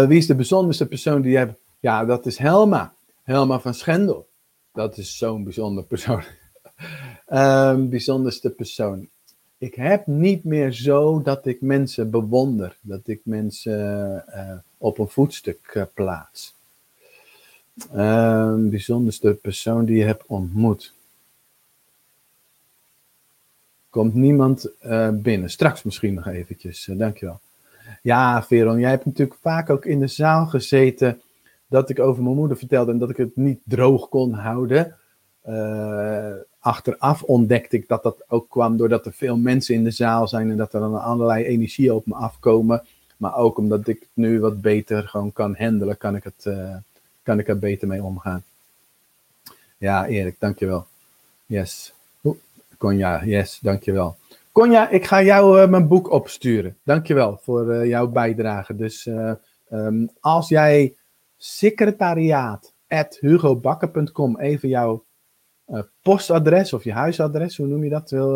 [0.07, 1.59] Wie is de bijzonderste persoon die je hebt?
[1.79, 2.93] Ja, dat is Helma.
[3.23, 4.27] Helma van Schendel.
[4.73, 6.23] Dat is zo'n bijzonder persoon.
[7.29, 9.09] um, bijzonderste persoon.
[9.57, 12.77] Ik heb niet meer zo dat ik mensen bewonder.
[12.81, 14.23] Dat ik mensen
[14.77, 16.58] op een voetstuk plaats.
[17.95, 20.93] Um, bijzonderste persoon die je hebt ontmoet.
[23.89, 25.49] Komt niemand uh, binnen.
[25.49, 26.87] Straks misschien nog eventjes.
[26.87, 27.39] Uh, dankjewel.
[28.01, 31.21] Ja, Veron, jij hebt natuurlijk vaak ook in de zaal gezeten
[31.67, 34.95] dat ik over mijn moeder vertelde en dat ik het niet droog kon houden.
[35.47, 40.27] Uh, achteraf ontdekte ik dat dat ook kwam doordat er veel mensen in de zaal
[40.27, 42.83] zijn en dat er dan allerlei energie op me afkomen.
[43.17, 46.45] Maar ook omdat ik het nu wat beter gewoon kan handelen, kan ik, het,
[47.29, 48.43] kan ik er beter mee omgaan.
[49.77, 50.85] Ja, Erik, dankjewel.
[51.45, 51.93] Yes.
[52.77, 54.17] Conja, yes, dankjewel.
[54.51, 56.77] Conja, ik ga jou uh, mijn boek opsturen.
[56.83, 58.75] Dankjewel voor uh, jouw bijdrage.
[58.75, 59.31] Dus uh,
[59.71, 60.95] um, als jij
[61.37, 65.03] secretariaat at hugobakker.com even jouw
[66.01, 68.31] postadres of je huisadres, hoe noem je dat, wil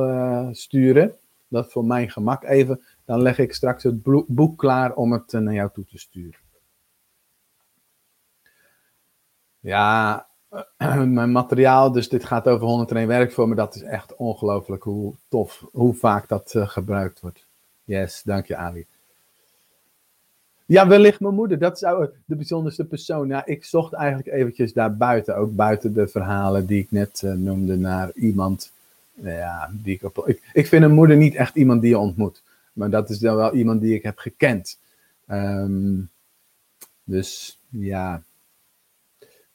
[0.52, 1.16] sturen,
[1.48, 5.54] dat voor mijn gemak even, dan leg ik straks het boek klaar om het naar
[5.54, 6.43] jou toe te sturen.
[9.64, 10.26] Ja,
[11.06, 15.94] mijn materiaal, dus dit gaat over 101 werkvormen, dat is echt ongelooflijk hoe tof, hoe
[15.94, 17.46] vaak dat uh, gebruikt wordt.
[17.84, 18.86] Yes, dank je Ali.
[20.66, 23.28] Ja, wellicht mijn moeder, dat zou de bijzonderste persoon.
[23.28, 27.34] Ja, ik zocht eigenlijk eventjes daar buiten, ook buiten de verhalen die ik net uh,
[27.34, 28.72] noemde, naar iemand,
[29.14, 30.34] ja, die ik op...
[30.54, 32.42] Ik, vind een moeder niet echt iemand die je ontmoet,
[32.74, 34.80] maar dat is dan wel iemand die ik heb gekend.
[35.28, 36.10] Um,
[37.04, 38.24] dus ja,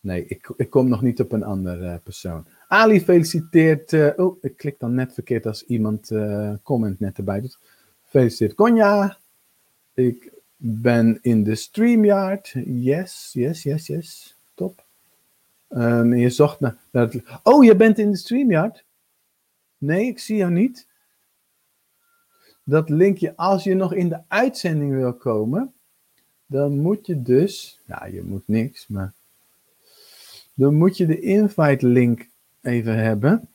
[0.01, 2.47] Nee, ik, ik kom nog niet op een andere uh, persoon.
[2.69, 3.93] Ali feliciteert.
[3.93, 7.59] Uh, oh, ik klik dan net verkeerd als iemand uh, comment net erbij doet.
[8.05, 9.19] Feliciteert Konja.
[9.95, 12.55] Ik ben in de StreamYard.
[12.65, 14.37] Yes, yes, yes, yes.
[14.55, 14.85] Top.
[15.69, 16.77] Um, je zocht naar,
[17.43, 18.85] Oh, je bent in de StreamYard?
[19.79, 20.87] Nee, ik zie jou niet.
[22.65, 25.73] Dat linkje, als je nog in de uitzending wil komen,
[26.47, 27.81] dan moet je dus.
[27.87, 29.13] Ja, je moet niks, maar
[30.59, 32.27] dan moet je de invite link
[32.61, 33.49] even hebben.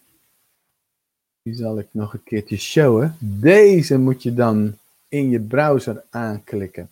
[1.42, 3.16] Die zal ik nog een keertje showen.
[3.20, 4.78] Deze moet je dan
[5.08, 6.90] in je browser aanklikken.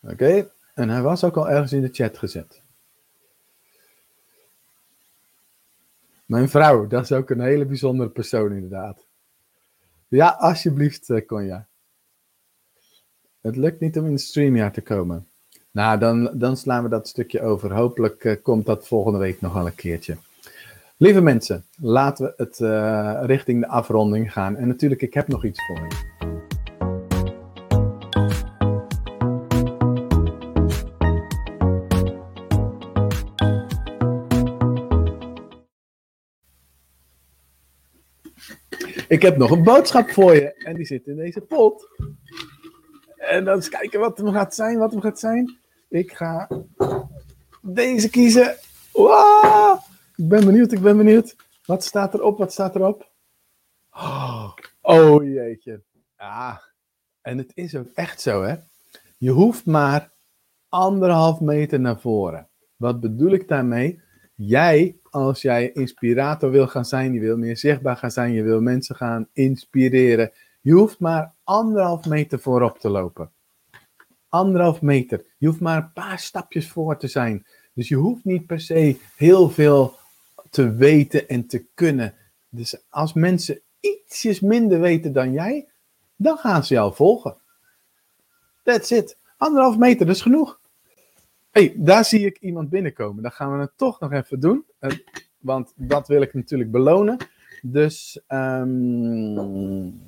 [0.00, 2.60] Oké, en hij was ook al ergens in de chat gezet.
[6.26, 8.98] Mijn vrouw, dat is ook een hele bijzondere persoon inderdaad.
[10.08, 11.66] Ja, alsjeblieft, eh, Conja.
[13.40, 15.28] Het lukt niet om in de StreamYard te komen.
[15.74, 17.72] Nou, dan, dan slaan we dat stukje over.
[17.72, 20.16] Hopelijk uh, komt dat volgende week nog wel een keertje.
[20.96, 24.56] Lieve mensen, laten we het uh, richting de afronding gaan.
[24.56, 26.12] En natuurlijk, ik heb nog iets voor je.
[39.08, 40.54] Ik heb nog een boodschap voor je.
[40.54, 41.88] En die zit in deze pot.
[43.16, 45.62] En dan eens kijken wat hem gaat zijn, wat hem gaat zijn.
[45.94, 46.48] Ik ga
[47.62, 48.56] deze kiezen.
[48.92, 49.78] Wow!
[50.16, 51.36] Ik ben benieuwd, ik ben benieuwd.
[51.66, 53.10] Wat staat erop, wat staat erop?
[53.90, 55.82] Oh, oh jeetje.
[56.18, 56.62] Ja,
[57.20, 58.54] en het is ook echt zo, hè.
[59.18, 60.12] Je hoeft maar
[60.68, 62.48] anderhalf meter naar voren.
[62.76, 64.00] Wat bedoel ik daarmee?
[64.34, 68.60] Jij, als jij inspirator wil gaan zijn, je wil meer zichtbaar gaan zijn, je wil
[68.60, 73.33] mensen gaan inspireren, je hoeft maar anderhalf meter voorop te lopen
[74.34, 75.24] anderhalf meter.
[75.38, 77.46] Je hoeft maar een paar stapjes voor te zijn.
[77.72, 79.96] Dus je hoeft niet per se heel veel
[80.50, 82.14] te weten en te kunnen.
[82.48, 85.68] Dus als mensen ietsjes minder weten dan jij,
[86.16, 87.36] dan gaan ze jou volgen.
[88.62, 89.18] That's it.
[89.36, 90.60] Anderhalf meter, dat is genoeg.
[91.50, 93.22] hey, daar zie ik iemand binnenkomen.
[93.22, 94.64] Dan gaan we het toch nog even doen.
[94.80, 94.90] Uh,
[95.38, 97.16] want dat wil ik natuurlijk belonen.
[97.62, 100.00] Dus um,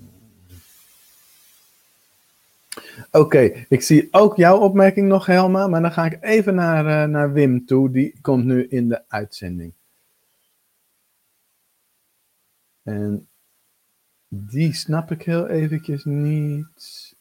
[2.96, 6.86] Oké, okay, ik zie ook jouw opmerking nog, Helma, maar dan ga ik even naar,
[6.86, 7.90] uh, naar Wim toe.
[7.90, 9.74] Die komt nu in de uitzending.
[12.82, 13.28] En
[14.28, 17.16] die snap ik heel eventjes niet.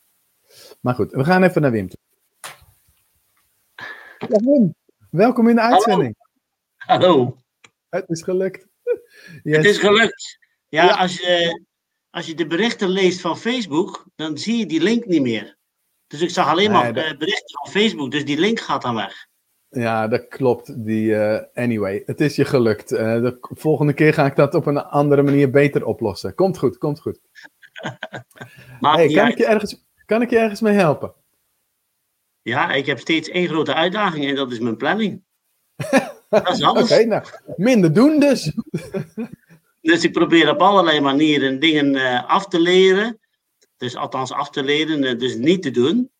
[0.82, 2.00] Maar goed, we gaan even naar Wim toe.
[4.18, 4.76] Ja, Wim,
[5.10, 6.16] welkom in de uitzending.
[6.76, 7.08] Hallo.
[7.08, 7.38] Hallo.
[7.90, 8.68] Het is gelukt.
[9.44, 9.58] Yes.
[9.58, 10.38] Het is gelukt.
[10.68, 10.96] Ja, ja.
[10.96, 11.66] Als, je,
[12.10, 15.58] als je de berichten leest van Facebook, dan zie je die link niet meer.
[16.08, 17.18] Dus ik zag alleen maar nee, dat...
[17.18, 19.28] berichten van Facebook, dus die link gaat dan weg.
[19.70, 20.86] Ja, dat klopt.
[20.86, 22.92] Die, eh, anyway, het is je gelukt.
[22.92, 26.36] Uh, de volgende keer ga ik dat op een andere manier beter oplossen.
[26.36, 27.20] Komt goed, komt goed.
[28.80, 31.14] hey, kan, ik je ergens, kan ik je ergens mee helpen?
[32.42, 35.24] Ja, ik heb steeds één grote uitdaging en dat is mijn planning.
[36.30, 36.92] dat is alles.
[36.92, 37.24] Oké, nou,
[37.56, 38.52] minder doen dus.
[39.82, 43.20] dus ik probeer op allerlei manieren dingen uh, af te leren.
[43.86, 46.12] Dus althans af te leren, dus niet te doen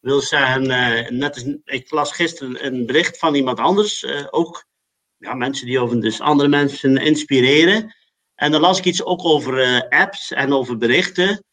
[0.00, 4.64] wil zeggen, uh, net ik las gisteren een bericht van iemand anders, uh, ook
[5.16, 7.96] ja, mensen die over dus andere mensen inspireren.
[8.34, 11.44] En dan las ik iets ook over uh, apps en over berichten.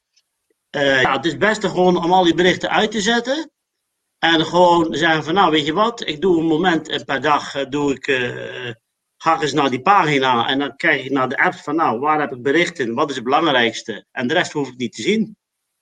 [0.70, 3.52] ja, het is best gewoon om al die berichten uit te zetten.
[4.20, 7.94] En gewoon zeggen van, nou weet je wat, ik doe een moment per dag, doe
[7.94, 8.08] ik,
[9.34, 12.20] ik eens naar die pagina en dan kijk ik naar de app van, nou, waar
[12.20, 14.06] heb ik berichten, wat is het belangrijkste?
[14.12, 15.38] En de rest hoef ik niet te zien.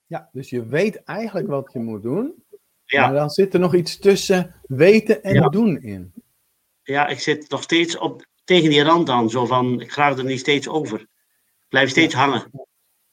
[0.06, 2.44] Ja, dus je weet eigenlijk wat je moet doen.
[2.84, 3.06] Ja.
[3.06, 6.12] Maar dan zit er nog iets tussen weten en doen in.
[6.82, 9.30] Ja, ik zit nog steeds op, tegen die rand aan.
[9.30, 11.00] Zo van, ik ga er niet steeds over.
[11.00, 12.50] Ik blijf steeds hangen.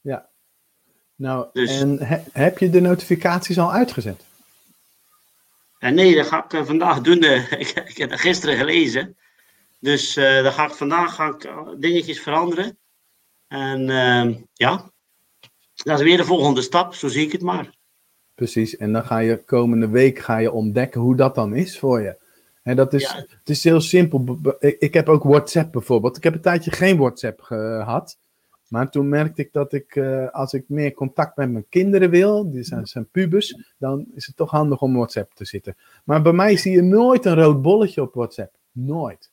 [0.01, 0.29] Ja.
[1.15, 1.97] Nou, dus, en
[2.31, 4.25] heb je de notificaties al uitgezet?
[5.79, 7.23] En nee, dat ga ik uh, vandaag doen.
[7.23, 9.17] Uh, ik, ik, heb dat gisteren gelezen.
[9.81, 12.77] Dus uh, dan ga ik vandaag ga ik, dingetjes veranderen.
[13.47, 14.91] En ehm, ja,
[15.73, 16.93] dat is weer de volgende stap.
[16.93, 17.69] Zo zie ik het maar.
[18.35, 22.01] Precies, en dan ga je komende week ga je ontdekken hoe dat dan is voor
[22.01, 22.19] je.
[22.63, 24.39] En dat is, Het is heel simpel.
[24.59, 26.17] Ik heb ook WhatsApp bijvoorbeeld.
[26.17, 28.17] Ik heb een tijdje geen WhatsApp gehad.
[28.67, 32.51] Maar toen merkte ik dat ik, uh, als ik meer contact met mijn kinderen wil,
[32.51, 35.75] die zijn, zijn pubers, dan is het toch handig om WhatsApp te zitten.
[36.03, 38.55] Maar bij mij zie je nooit een rood bolletje op WhatsApp.
[38.71, 39.30] Nooit.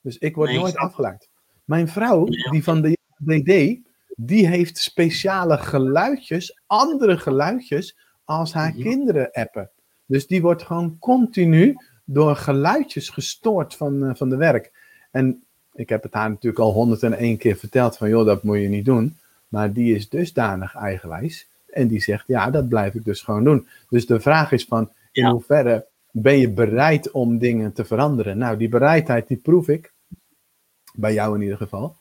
[0.00, 1.28] Dus ik word nooit afgeleid.
[1.64, 3.80] Mijn vrouw, die van de DD,
[4.16, 9.70] die heeft speciale geluidjes, andere geluidjes, als haar kinderen appen.
[10.06, 14.72] Dus die wordt gewoon continu door geluidjes gestoord van, uh, van de werk.
[15.10, 15.42] En
[15.72, 18.84] ik heb het haar natuurlijk al 101 keer verteld van joh, dat moet je niet
[18.84, 19.18] doen.
[19.48, 21.48] Maar die is dusdanig eigenwijs.
[21.70, 23.68] En die zegt, ja, dat blijf ik dus gewoon doen.
[23.88, 28.38] Dus de vraag is van, in hoeverre ben je bereid om dingen te veranderen?
[28.38, 29.92] Nou, die bereidheid, die proef ik.
[30.94, 31.96] Bij jou in ieder geval.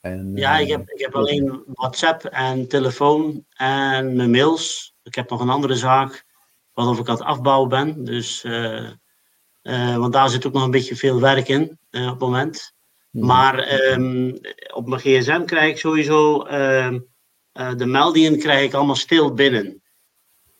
[0.00, 4.94] En, ja, ik, eh, heb, ik heb alleen WhatsApp en telefoon en mijn mails.
[5.02, 6.24] Ik heb nog een andere zaak
[6.72, 8.04] waarover ik aan het afbouwen ben.
[8.04, 8.90] Dus, uh,
[9.62, 12.74] uh, want daar zit ook nog een beetje veel werk in uh, op het moment.
[13.10, 13.26] Hmm.
[13.26, 14.38] Maar um,
[14.74, 17.00] op mijn gsm krijg ik sowieso ehm,
[17.52, 19.82] de meldingen krijg ik allemaal stil binnen.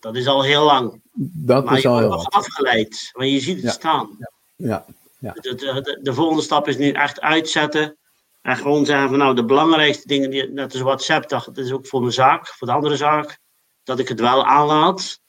[0.01, 1.02] Dat is al heel lang.
[1.15, 4.19] Dat maar is al heel afgeleid, want je ziet het staan.
[4.57, 4.85] Ja.
[5.19, 5.33] ja.
[5.33, 7.97] De, de, de, volgende stap is nu echt uitzetten.
[8.43, 11.87] En gewoon zeggen van nou, de belangrijkste dingen, die, net als WhatsApp, dat is ook
[11.87, 13.39] voor mijn zaak, voor de andere zaak
[13.85, 15.21] dat ik het wel aanlaat.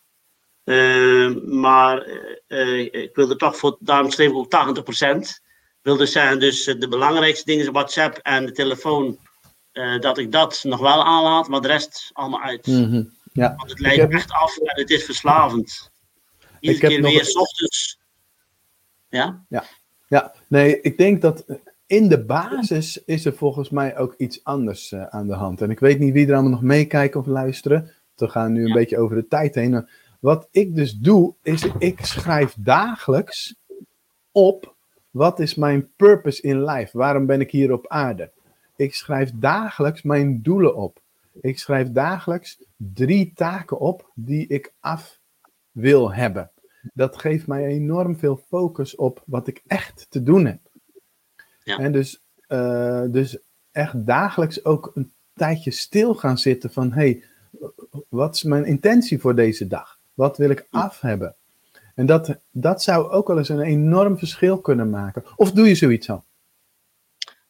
[0.64, 2.08] Uh, maar
[2.48, 4.86] uh, ik wilde toch voor, daarom schreef ik ook
[5.18, 5.42] 80%.
[5.82, 9.18] Wil dus zeggen, dus de belangrijkste dingen is WhatsApp en de telefoon,
[9.74, 12.68] uh, dat ik dat nog wel aanlaat, maar de rest allemaal uit.
[12.68, 13.14] Mm -hmm.
[13.34, 13.56] Ja.
[13.56, 14.12] Want het leidt heb...
[14.12, 15.92] echt af en het is verslavend.
[16.60, 18.00] Iedere keer weer, s ochtends.
[19.10, 19.46] Ja?
[19.50, 19.64] ja?
[20.08, 21.46] Ja, nee, ik denk dat
[21.86, 25.62] in de basis is er volgens mij ook iets anders aan de hand.
[25.62, 28.74] En ik weet niet wie er allemaal nog meekijken of luisteren we gaan nu een
[28.74, 29.88] beetje over de tijd heen.
[30.20, 33.56] Wat ik dus doe, is ik schrijf dagelijks
[34.32, 34.76] op
[35.12, 36.98] wat is mijn purpose in life?
[36.98, 38.32] Waarom ben ik hier op aarde?
[38.76, 41.02] Ik schrijf dagelijks mijn doelen op.
[41.42, 42.62] Ik schrijf dagelijks
[42.94, 45.20] drie taken op die ik af
[45.72, 46.52] wil hebben.
[46.94, 50.60] Dat geeft mij enorm veel focus op wat ik echt te doen heb.
[51.64, 51.78] Ja.
[51.78, 53.38] En dus, uh, dus
[53.72, 57.24] echt dagelijks ook een tijdje stil gaan zitten van hey,
[58.10, 60.00] wat is mijn intentie voor deze dag?
[60.14, 61.36] Wat wil ik af hebben?
[61.96, 65.24] En dat, dat zou ook wel eens een enorm verschil kunnen maken.
[65.36, 66.24] Of doe je zoiets al?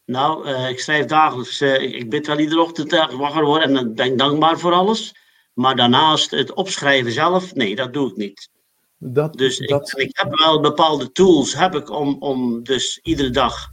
[0.06, 1.62] Nou, uh, ik schrijf dagelijks.
[1.62, 5.16] Uh, ik bid wel iedere ochtend wakker worden en dan ben ik dankbaar voor alles.
[5.54, 8.50] Maar daarnaast het opschrijven zelf, nee, dat doe ik niet.
[8.98, 10.00] Dat, dus dat...
[10.00, 13.72] Ik, heb wel bepaalde tools heb ik om, om dus iedere dag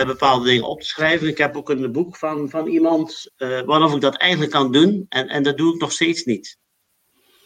[0.00, 1.28] uh, bepaalde dingen op te schrijven.
[1.28, 5.06] Ik heb ook een boek van, van iemand uh, ik dat eigenlijk kan doen.
[5.08, 6.58] En, en dat doe ik nog steeds niet.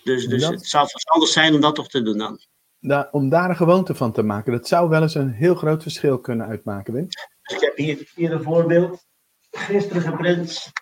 [0.05, 2.39] Dus, dus het zou verstandig zijn om dat toch te doen dan.
[2.81, 5.83] Da om daar een gewoonte van te maken, dat zou wel eens een heel groot
[5.83, 7.07] verschil kunnen uitmaken, Wim.
[7.43, 9.05] Ik heb hier, hier een voorbeeld.
[9.51, 10.73] Gisteren geprint.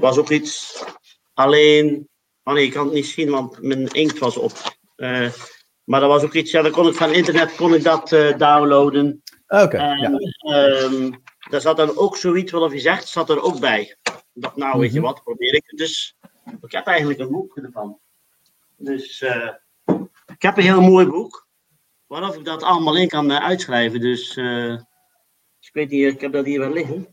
[0.00, 0.84] Was ook iets.
[1.34, 2.08] Alleen.
[2.44, 4.52] Oh nee, ik kan het niet zien, want mijn inkt was op.
[4.96, 5.30] Uh,
[5.84, 8.38] maar dat was ook iets, ja, dan kon ik van internet kon ik dat uh,
[8.38, 9.22] downloaden.
[9.48, 9.62] Oké.
[9.62, 10.18] Okay, ja.
[10.82, 13.96] um, daar zat dan ook zoiets, wat je zegt, zat er ook bij.
[14.32, 15.08] Dacht, nou, weet je mhm.
[15.08, 16.16] wat, probeer ik het dus.
[16.60, 17.98] Ik heb eigenlijk een boek ervan.
[18.76, 19.50] Dus uh,
[20.26, 21.48] ik heb een heel mooi boek.
[22.06, 24.00] waarop ik dat allemaal in kan eh, uitschrijven.
[24.00, 24.72] Dus eh,
[25.60, 27.06] ik weet niet, ik heb dat hier wel liggen.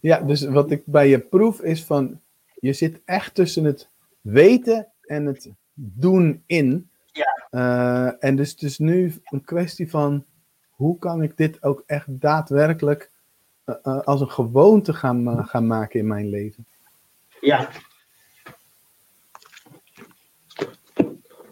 [0.00, 2.20] Ja, dus wat ik bij je proef is van,
[2.54, 3.90] je zit echt tussen het
[4.22, 6.90] weten en het doen in.
[7.12, 7.46] Ja.
[7.50, 10.24] Eh, en dus het is nu een kwestie van,
[10.70, 13.10] hoe kan ik dit ook echt daadwerkelijk
[13.64, 16.66] eh, eh, als een gewoonte gaan, gaan maken in mijn leven?
[17.40, 17.68] Ja.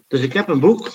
[0.06, 0.94] Dus ik heb een boek.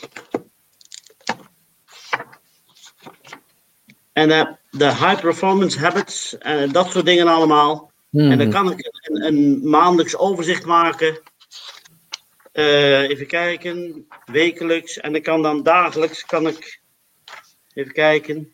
[4.13, 7.91] En de high performance habits en dat soort dingen allemaal.
[8.11, 11.19] En dan kan ik een, een maandelijks overzicht maken.
[12.55, 14.99] Eh, even kijken, wekelijks.
[14.99, 16.81] En ik kan dan dagelijks, kan ik,
[17.73, 18.53] even kijken.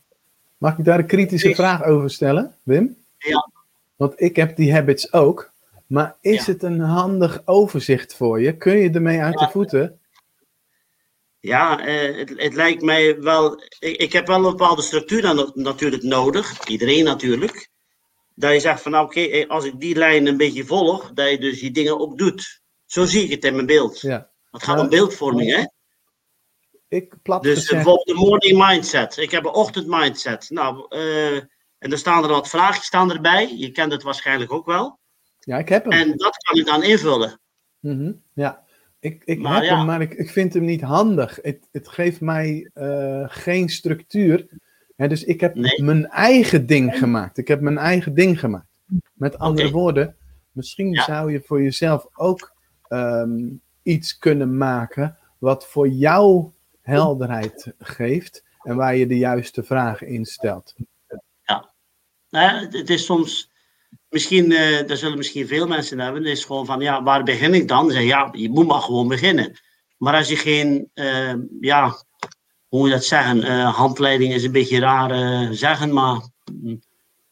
[0.58, 2.98] Mag ik daar een kritische Is- vraag over stellen, Wim?
[3.18, 3.50] Ja.
[3.96, 5.52] Want ik heb die habits ook.
[5.88, 6.52] Maar is Ja.
[6.52, 8.58] het een handig overzicht voor je?
[8.58, 10.00] Kun je ermee uit de voeten?
[11.40, 13.62] Ja, eh, het, het lijkt mij wel.
[13.80, 16.68] Ik, ik heb wel een bepaalde structuur dan natuurlijk nodig.
[16.68, 17.70] Iedereen natuurlijk.
[18.36, 21.30] Dat je zegt van nou oké, eh, als ik die lijn een beetje volg, dat
[21.30, 22.61] je dus die dingen ook doet.
[22.92, 24.00] Zo zie ik het in mijn beeld.
[24.02, 24.30] Ja.
[24.52, 25.64] Het gaat om beeldvorming, hè?
[26.88, 29.18] Ik plat Dus eh, gezegd, bijvoorbeeld de morning mindset.
[29.18, 30.50] Ik heb een ochtend mindset.
[30.50, 31.36] Nou, eh,
[31.78, 33.56] en er staan er wat vraagjes staan erbij.
[33.58, 35.00] Je kent het waarschijnlijk ook wel.
[35.40, 35.92] ja, ik heb hem.
[35.94, 37.40] En dat kan ik dan invullen.
[37.80, 38.64] Mhm, Ja,
[39.00, 39.78] ik, ik Maar heb ja.
[39.78, 41.40] hem, maar ik, ik vind hem niet handig.
[41.42, 44.48] Het, het geeft mij eh, geen structuur.
[44.96, 45.84] Dus ik heb Nee.
[45.84, 47.38] mijn eigen ding gemaakt.
[47.38, 48.68] Ik heb mijn eigen ding gemaakt.
[49.14, 50.16] Met andere woorden,
[50.52, 51.04] misschien Ja.
[51.04, 52.51] zou je voor jezelf ook
[52.92, 53.50] ehm,
[53.84, 60.26] iets kunnen maken wat voor jou helderheid geeft en waar je de juiste vragen in
[60.26, 60.74] stelt.
[62.30, 63.50] Nou ja, het- het is soms,
[64.10, 67.68] misschien, eh daar zullen misschien veel mensen hebben, is gewoon van, ja, waar begin ik
[67.68, 67.92] dan?
[67.92, 69.60] Zeg, ja, je moet maar gewoon beginnen.
[69.98, 71.88] Maar als je geen, eh, ja,
[72.68, 73.44] hoe moet je dat zeggen?
[73.44, 76.22] Eh, handleiding is een beetje raar eh, zeggen, maar
[76.54, 76.82] mm,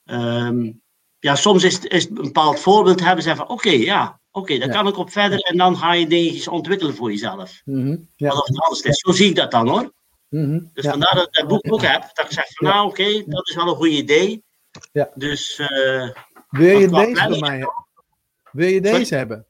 [0.05, 0.71] ehm,
[1.19, 4.73] ja, soms is, is een bepaald voorbeeld hebben, zeggen van, oké, ja, oké, daar Ja.
[4.73, 7.61] kan ik op verder en dan ga je dingetjes ontwikkelen voor jezelf.
[7.65, 8.29] Mhm, Ja.
[8.29, 8.97] Alsof het anders is.
[8.99, 9.93] Zo zie ik dat dan hoor.
[10.29, 10.89] mhm, Dus ja.
[10.91, 13.55] vandaar dat ik dat boek ook heb, dat ik zeg van, nou oké, dat is
[13.55, 14.43] wel een goed idee.
[14.91, 15.09] Ja.
[15.15, 15.59] Dus...
[15.59, 16.09] eh,
[16.49, 17.73] Wil je deze van mij hebben?
[18.51, 18.97] Wil je Sorry?
[18.97, 19.45] deze hebben?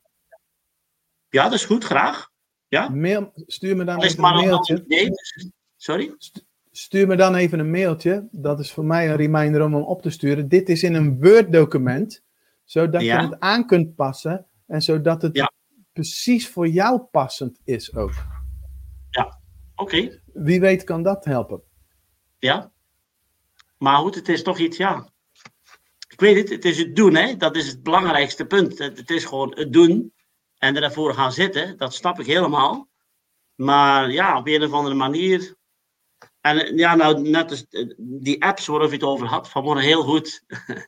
[1.30, 2.30] Ja, dat is goed, graag.
[2.68, 2.90] Ja?
[2.90, 4.84] Mail, stuur me dan even een maar een mailtje.
[4.88, 6.16] nee, dus- Sorry?
[6.72, 8.28] Stuur me dan even een mailtje.
[8.32, 10.48] Dat is voor mij een reminder om hem op te sturen.
[10.48, 12.22] Dit is in een Word-document,
[12.66, 15.52] zodat je het aan kunt passen en zodat het Ja.
[15.94, 18.14] precies voor jou passend is ook.
[19.76, 21.62] Oké, Wie weet kan dat helpen.
[22.40, 22.72] ja.
[23.78, 25.10] Maar goed, het is toch iets, ja.
[26.08, 27.36] Ik weet het, het is het doen, hè.
[27.38, 28.78] Dat is het belangrijkste punt.
[28.78, 30.14] Het, het is gewoon het doen
[30.58, 31.78] en ervoor gaan zitten.
[31.78, 32.90] Dat snap ik helemaal.
[33.56, 35.56] Maar ja, op een of andere manier.
[36.42, 40.04] En ja, nou, net als eh, die apps waarover je het over had, vanmorgen heel
[40.04, 40.44] goed.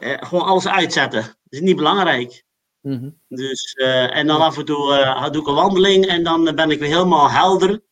[0.00, 1.22] Eh, gewoon alles uitzetten.
[1.22, 2.44] Dat is niet belangrijk.
[2.84, 3.10] Mhm.
[3.28, 6.70] Dus, eh, en dan af en toe eh, doe ik een wandeling en dan ben
[6.70, 7.82] ik weer helemaal helder.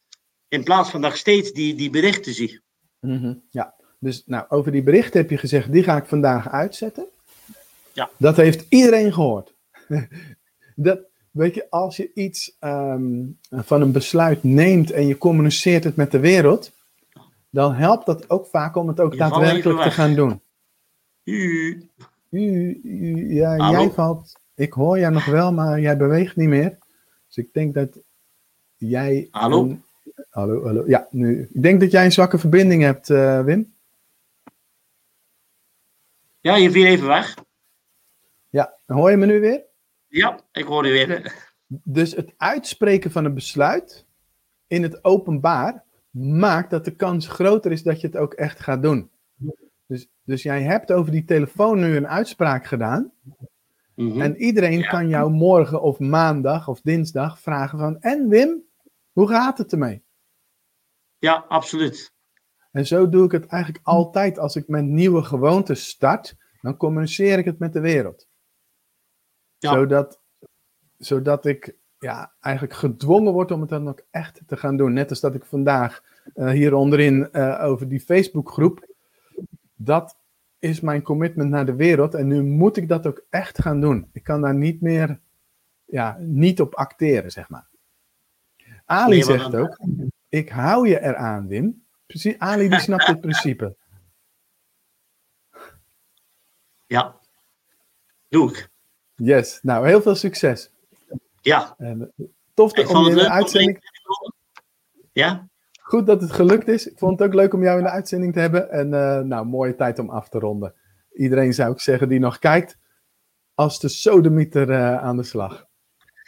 [0.49, 2.61] In plaats van dat ik steeds die, die berichten zie.
[3.01, 7.07] Mhm, Ja, dus nou, over die berichten heb je gezegd, die ga ik vandaag uitzetten.
[7.93, 8.11] Ja.
[8.19, 9.55] Dat heeft iedereen gehoord.
[10.77, 15.97] dat, weet je, als je iets ehm, van een besluit neemt en je communiceert het
[15.97, 16.73] met de wereld,
[17.51, 20.41] dan helpt dat ook vaak om het ook Je daadwerkelijk te gaan doen.
[21.25, 21.89] U.
[22.31, 23.79] U, u- ja, Hallo?
[23.79, 26.79] jij valt, ik hoor jou nog wel, maar jij beweegt niet meer.
[27.27, 28.01] Dus ik denk dat
[28.77, 29.29] jij.
[29.31, 29.63] Hallo?
[29.63, 29.85] een-
[30.31, 30.87] hallo, hallo.
[30.87, 31.49] Ja, nu.
[31.53, 33.75] Ik denk dat jij een zwakke verbinding hebt, eh, Wim.
[36.41, 37.35] Ja, je viel even weg.
[38.49, 39.63] Ja, hoor je me nu weer?
[40.09, 41.35] Ja, ik hoor u weer.
[41.67, 44.07] Dus het uitspreken van een besluit
[44.67, 48.83] in het openbaar maakt dat de kans groter is dat je het ook echt gaat
[48.83, 49.11] doen.
[49.87, 53.13] Dus, dus jij hebt over die telefoon nu een uitspraak gedaan.
[54.03, 54.21] Mhm.
[54.21, 54.89] En iedereen Ja.
[54.89, 58.01] kan jou morgen of maandag of dinsdag vragen van...
[58.01, 58.63] En Wim,
[59.13, 60.05] hoe gaat het ermee?
[61.19, 62.13] Ja, absoluut.
[62.71, 66.37] En zo doe ik het eigenlijk altijd als ik met nieuwe gewoontes start.
[66.61, 68.29] Dan communiceer ik het met de wereld.
[69.59, 69.73] Ja.
[69.73, 70.21] Zodat,
[70.99, 74.93] zodat ik ja, eigenlijk gedwongen word om het dan ook echt te gaan doen.
[74.93, 76.03] Net als dat ik vandaag
[76.35, 78.87] eh, hier onderin eh, over die Facebookgroep.
[79.75, 80.17] Dat
[80.63, 82.15] is mijn commitment naar de wereld.
[82.15, 84.09] En nu moet ik dat ook echt gaan doen.
[84.13, 85.21] Ik kan daar niet meer
[85.85, 87.69] ja, niet op acteren, zeg maar.
[88.85, 89.79] Ali Nee, zegt ook,
[90.29, 91.85] ik hou je eraan, Wim.
[92.07, 93.77] Precies, Ali die snapt het principe.
[96.87, 97.19] Ja.
[98.29, 98.71] Doe ik.
[99.15, 100.71] Yes, nou heel veel succes.
[101.41, 101.75] Ja.
[101.79, 103.91] En, eh, tof Ik om in de uitzending.
[105.13, 105.49] Ja?
[105.93, 106.87] Goed dat het gelukt is.
[106.87, 108.71] Ik vond het ook leuk om jou in de uitzending te hebben.
[108.71, 110.75] En uh, nou, mooie tijd om af te ronden.
[111.13, 112.79] Iedereen zou ik zeggen die nog kijkt,
[113.55, 115.67] als de sodemieter uh, aan de slag.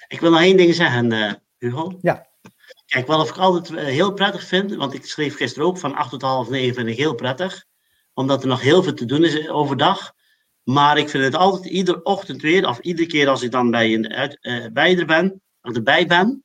[0.08, 1.98] Ik wil nog één ding zeggen, uh, Hugo.
[2.00, 2.26] Ja.
[2.86, 6.22] Kijk, wat ik altijd heel prettig vind, want ik schreef gisteren ook van 8 tot
[6.22, 7.64] half 9 vind ik heel prettig.
[8.14, 10.12] Omdat er nog heel veel te doen is overdag.
[10.62, 13.94] Maar ik vind het altijd iedere ochtend weer, of iedere keer als ik dan bij,
[13.94, 14.38] een, uit,
[14.72, 16.43] bij er ben, of erbij ben,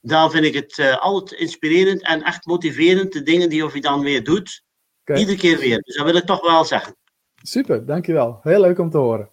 [0.00, 3.80] dan vind ik het uh, altijd inspirerend en echt motiverend, de dingen die of je
[3.80, 4.64] dan weer doet.
[5.00, 5.20] Okay.
[5.20, 5.82] Iedere keer weer.
[5.82, 6.96] Dus dat wil ik toch wel zeggen.
[7.42, 8.40] Super, dankjewel.
[8.42, 9.30] Heel leuk om te horen.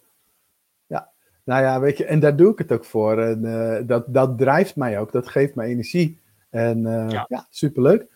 [0.86, 1.12] Ja,
[1.44, 3.22] nou ja, weet je, en daar doe ik het ook voor.
[3.22, 6.20] En uh, dat, dat drijft mij ook, dat geeft me energie.
[6.50, 7.24] En uh, ja.
[7.28, 8.06] ja, superleuk.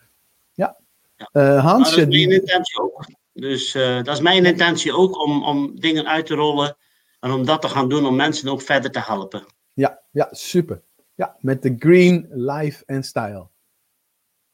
[0.53, 0.77] Ja.
[1.17, 1.57] ja.
[1.57, 1.97] Hansje.
[1.97, 3.05] dat is mijn intentie ook.
[3.33, 6.77] Dus dat is mijn intentie ook om, om dingen uit te rollen
[7.21, 9.45] en om dat te gaan doen om mensen ook verder te helpen.
[9.75, 10.83] Ja, ja super.
[11.21, 13.49] Ja, met de Green Life and Style.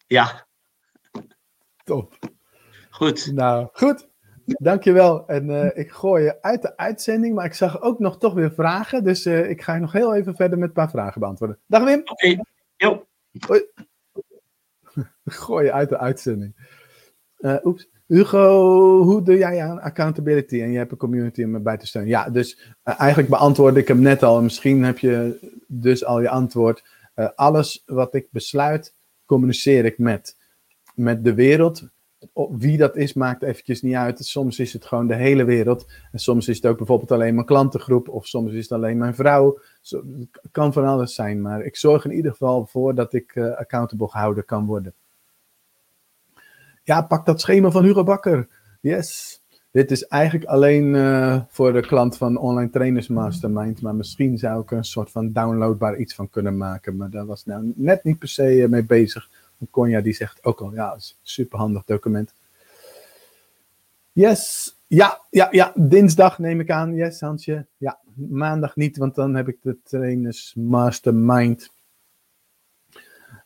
[0.06, 0.46] Ja.
[1.84, 2.18] Top.
[2.90, 3.32] Goed.
[3.32, 4.08] Nou, goed.
[4.44, 5.26] Dankjewel.
[5.26, 8.52] En uh, ik gooi je uit de uitzending, maar ik zag ook nog toch weer
[8.52, 9.04] vragen.
[9.04, 11.58] Dus uh, ik ga je nog heel even verder met een paar vragen beantwoorden.
[11.66, 12.00] Dag Wim.
[12.00, 12.40] Oké.
[12.76, 13.06] Okay.
[13.46, 13.64] Hoi.
[15.24, 16.70] gooi je uit de uitzending.
[17.38, 17.88] Uh, oeps.
[18.06, 20.60] Hugo, hoe doe jij aan accountability?
[20.60, 22.10] En je hebt een community om erbij te steunen.
[22.10, 24.42] Ja, dus uh, eigenlijk beantwoordde ik hem net al.
[24.42, 26.84] Misschien heb je dus al je antwoord.
[27.16, 28.94] Uh, alles wat ik besluit,
[29.24, 30.36] communiceer ik met,
[30.94, 31.88] met de wereld.
[32.50, 34.24] Wie dat is, maakt eventjes niet uit.
[34.24, 35.92] Soms is het gewoon de hele wereld.
[36.12, 38.08] En soms is het ook bijvoorbeeld alleen mijn klantengroep.
[38.08, 39.58] Of soms is het alleen mijn vrouw.
[39.90, 41.42] het kan van alles zijn.
[41.42, 44.94] Maar ik zorg in ieder geval voor dat ik uh, accountable gehouden kan worden.
[46.86, 48.48] Ja, pak dat schema van Hugo Bakker.
[48.80, 49.40] Yes.
[49.70, 53.82] Dit is eigenlijk alleen uh, voor de klant van Online Trainers Mastermind.
[53.82, 56.96] Maar misschien zou ik een soort van downloadbaar iets van kunnen maken.
[56.96, 59.30] Maar daar was nou net niet per se uh, mee bezig.
[59.70, 62.34] Conja die zegt ook al, ja, superhandig document.
[64.12, 64.74] Yes.
[64.86, 65.72] Ja, ja, ja.
[65.74, 66.94] Dinsdag neem ik aan.
[66.94, 67.66] Yes, Hansje.
[67.76, 71.72] Ja, maandag niet, want dan heb ik de Trainers Mastermind.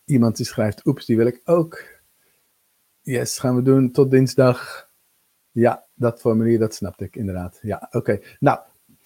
[0.04, 1.99] Iemand die schrijft, oeps, die wil ik ook.
[3.10, 4.88] Yes, gaan we doen tot dinsdag.
[5.50, 7.58] Ja, dat formulier, dat snapte ik inderdaad.
[7.62, 8.20] Ja, oké.
[8.40, 8.58] Nou,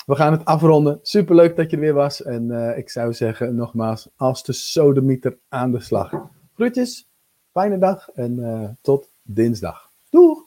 [0.06, 0.98] we gaan het afronden.
[1.02, 2.22] Superleuk dat je er weer was.
[2.22, 6.12] En uh, ik zou zeggen nogmaals, als de sodemieter aan de slag.
[6.54, 7.08] Groetjes,
[7.52, 9.90] fijne dag en uh, tot dinsdag.
[10.10, 10.43] Doeg!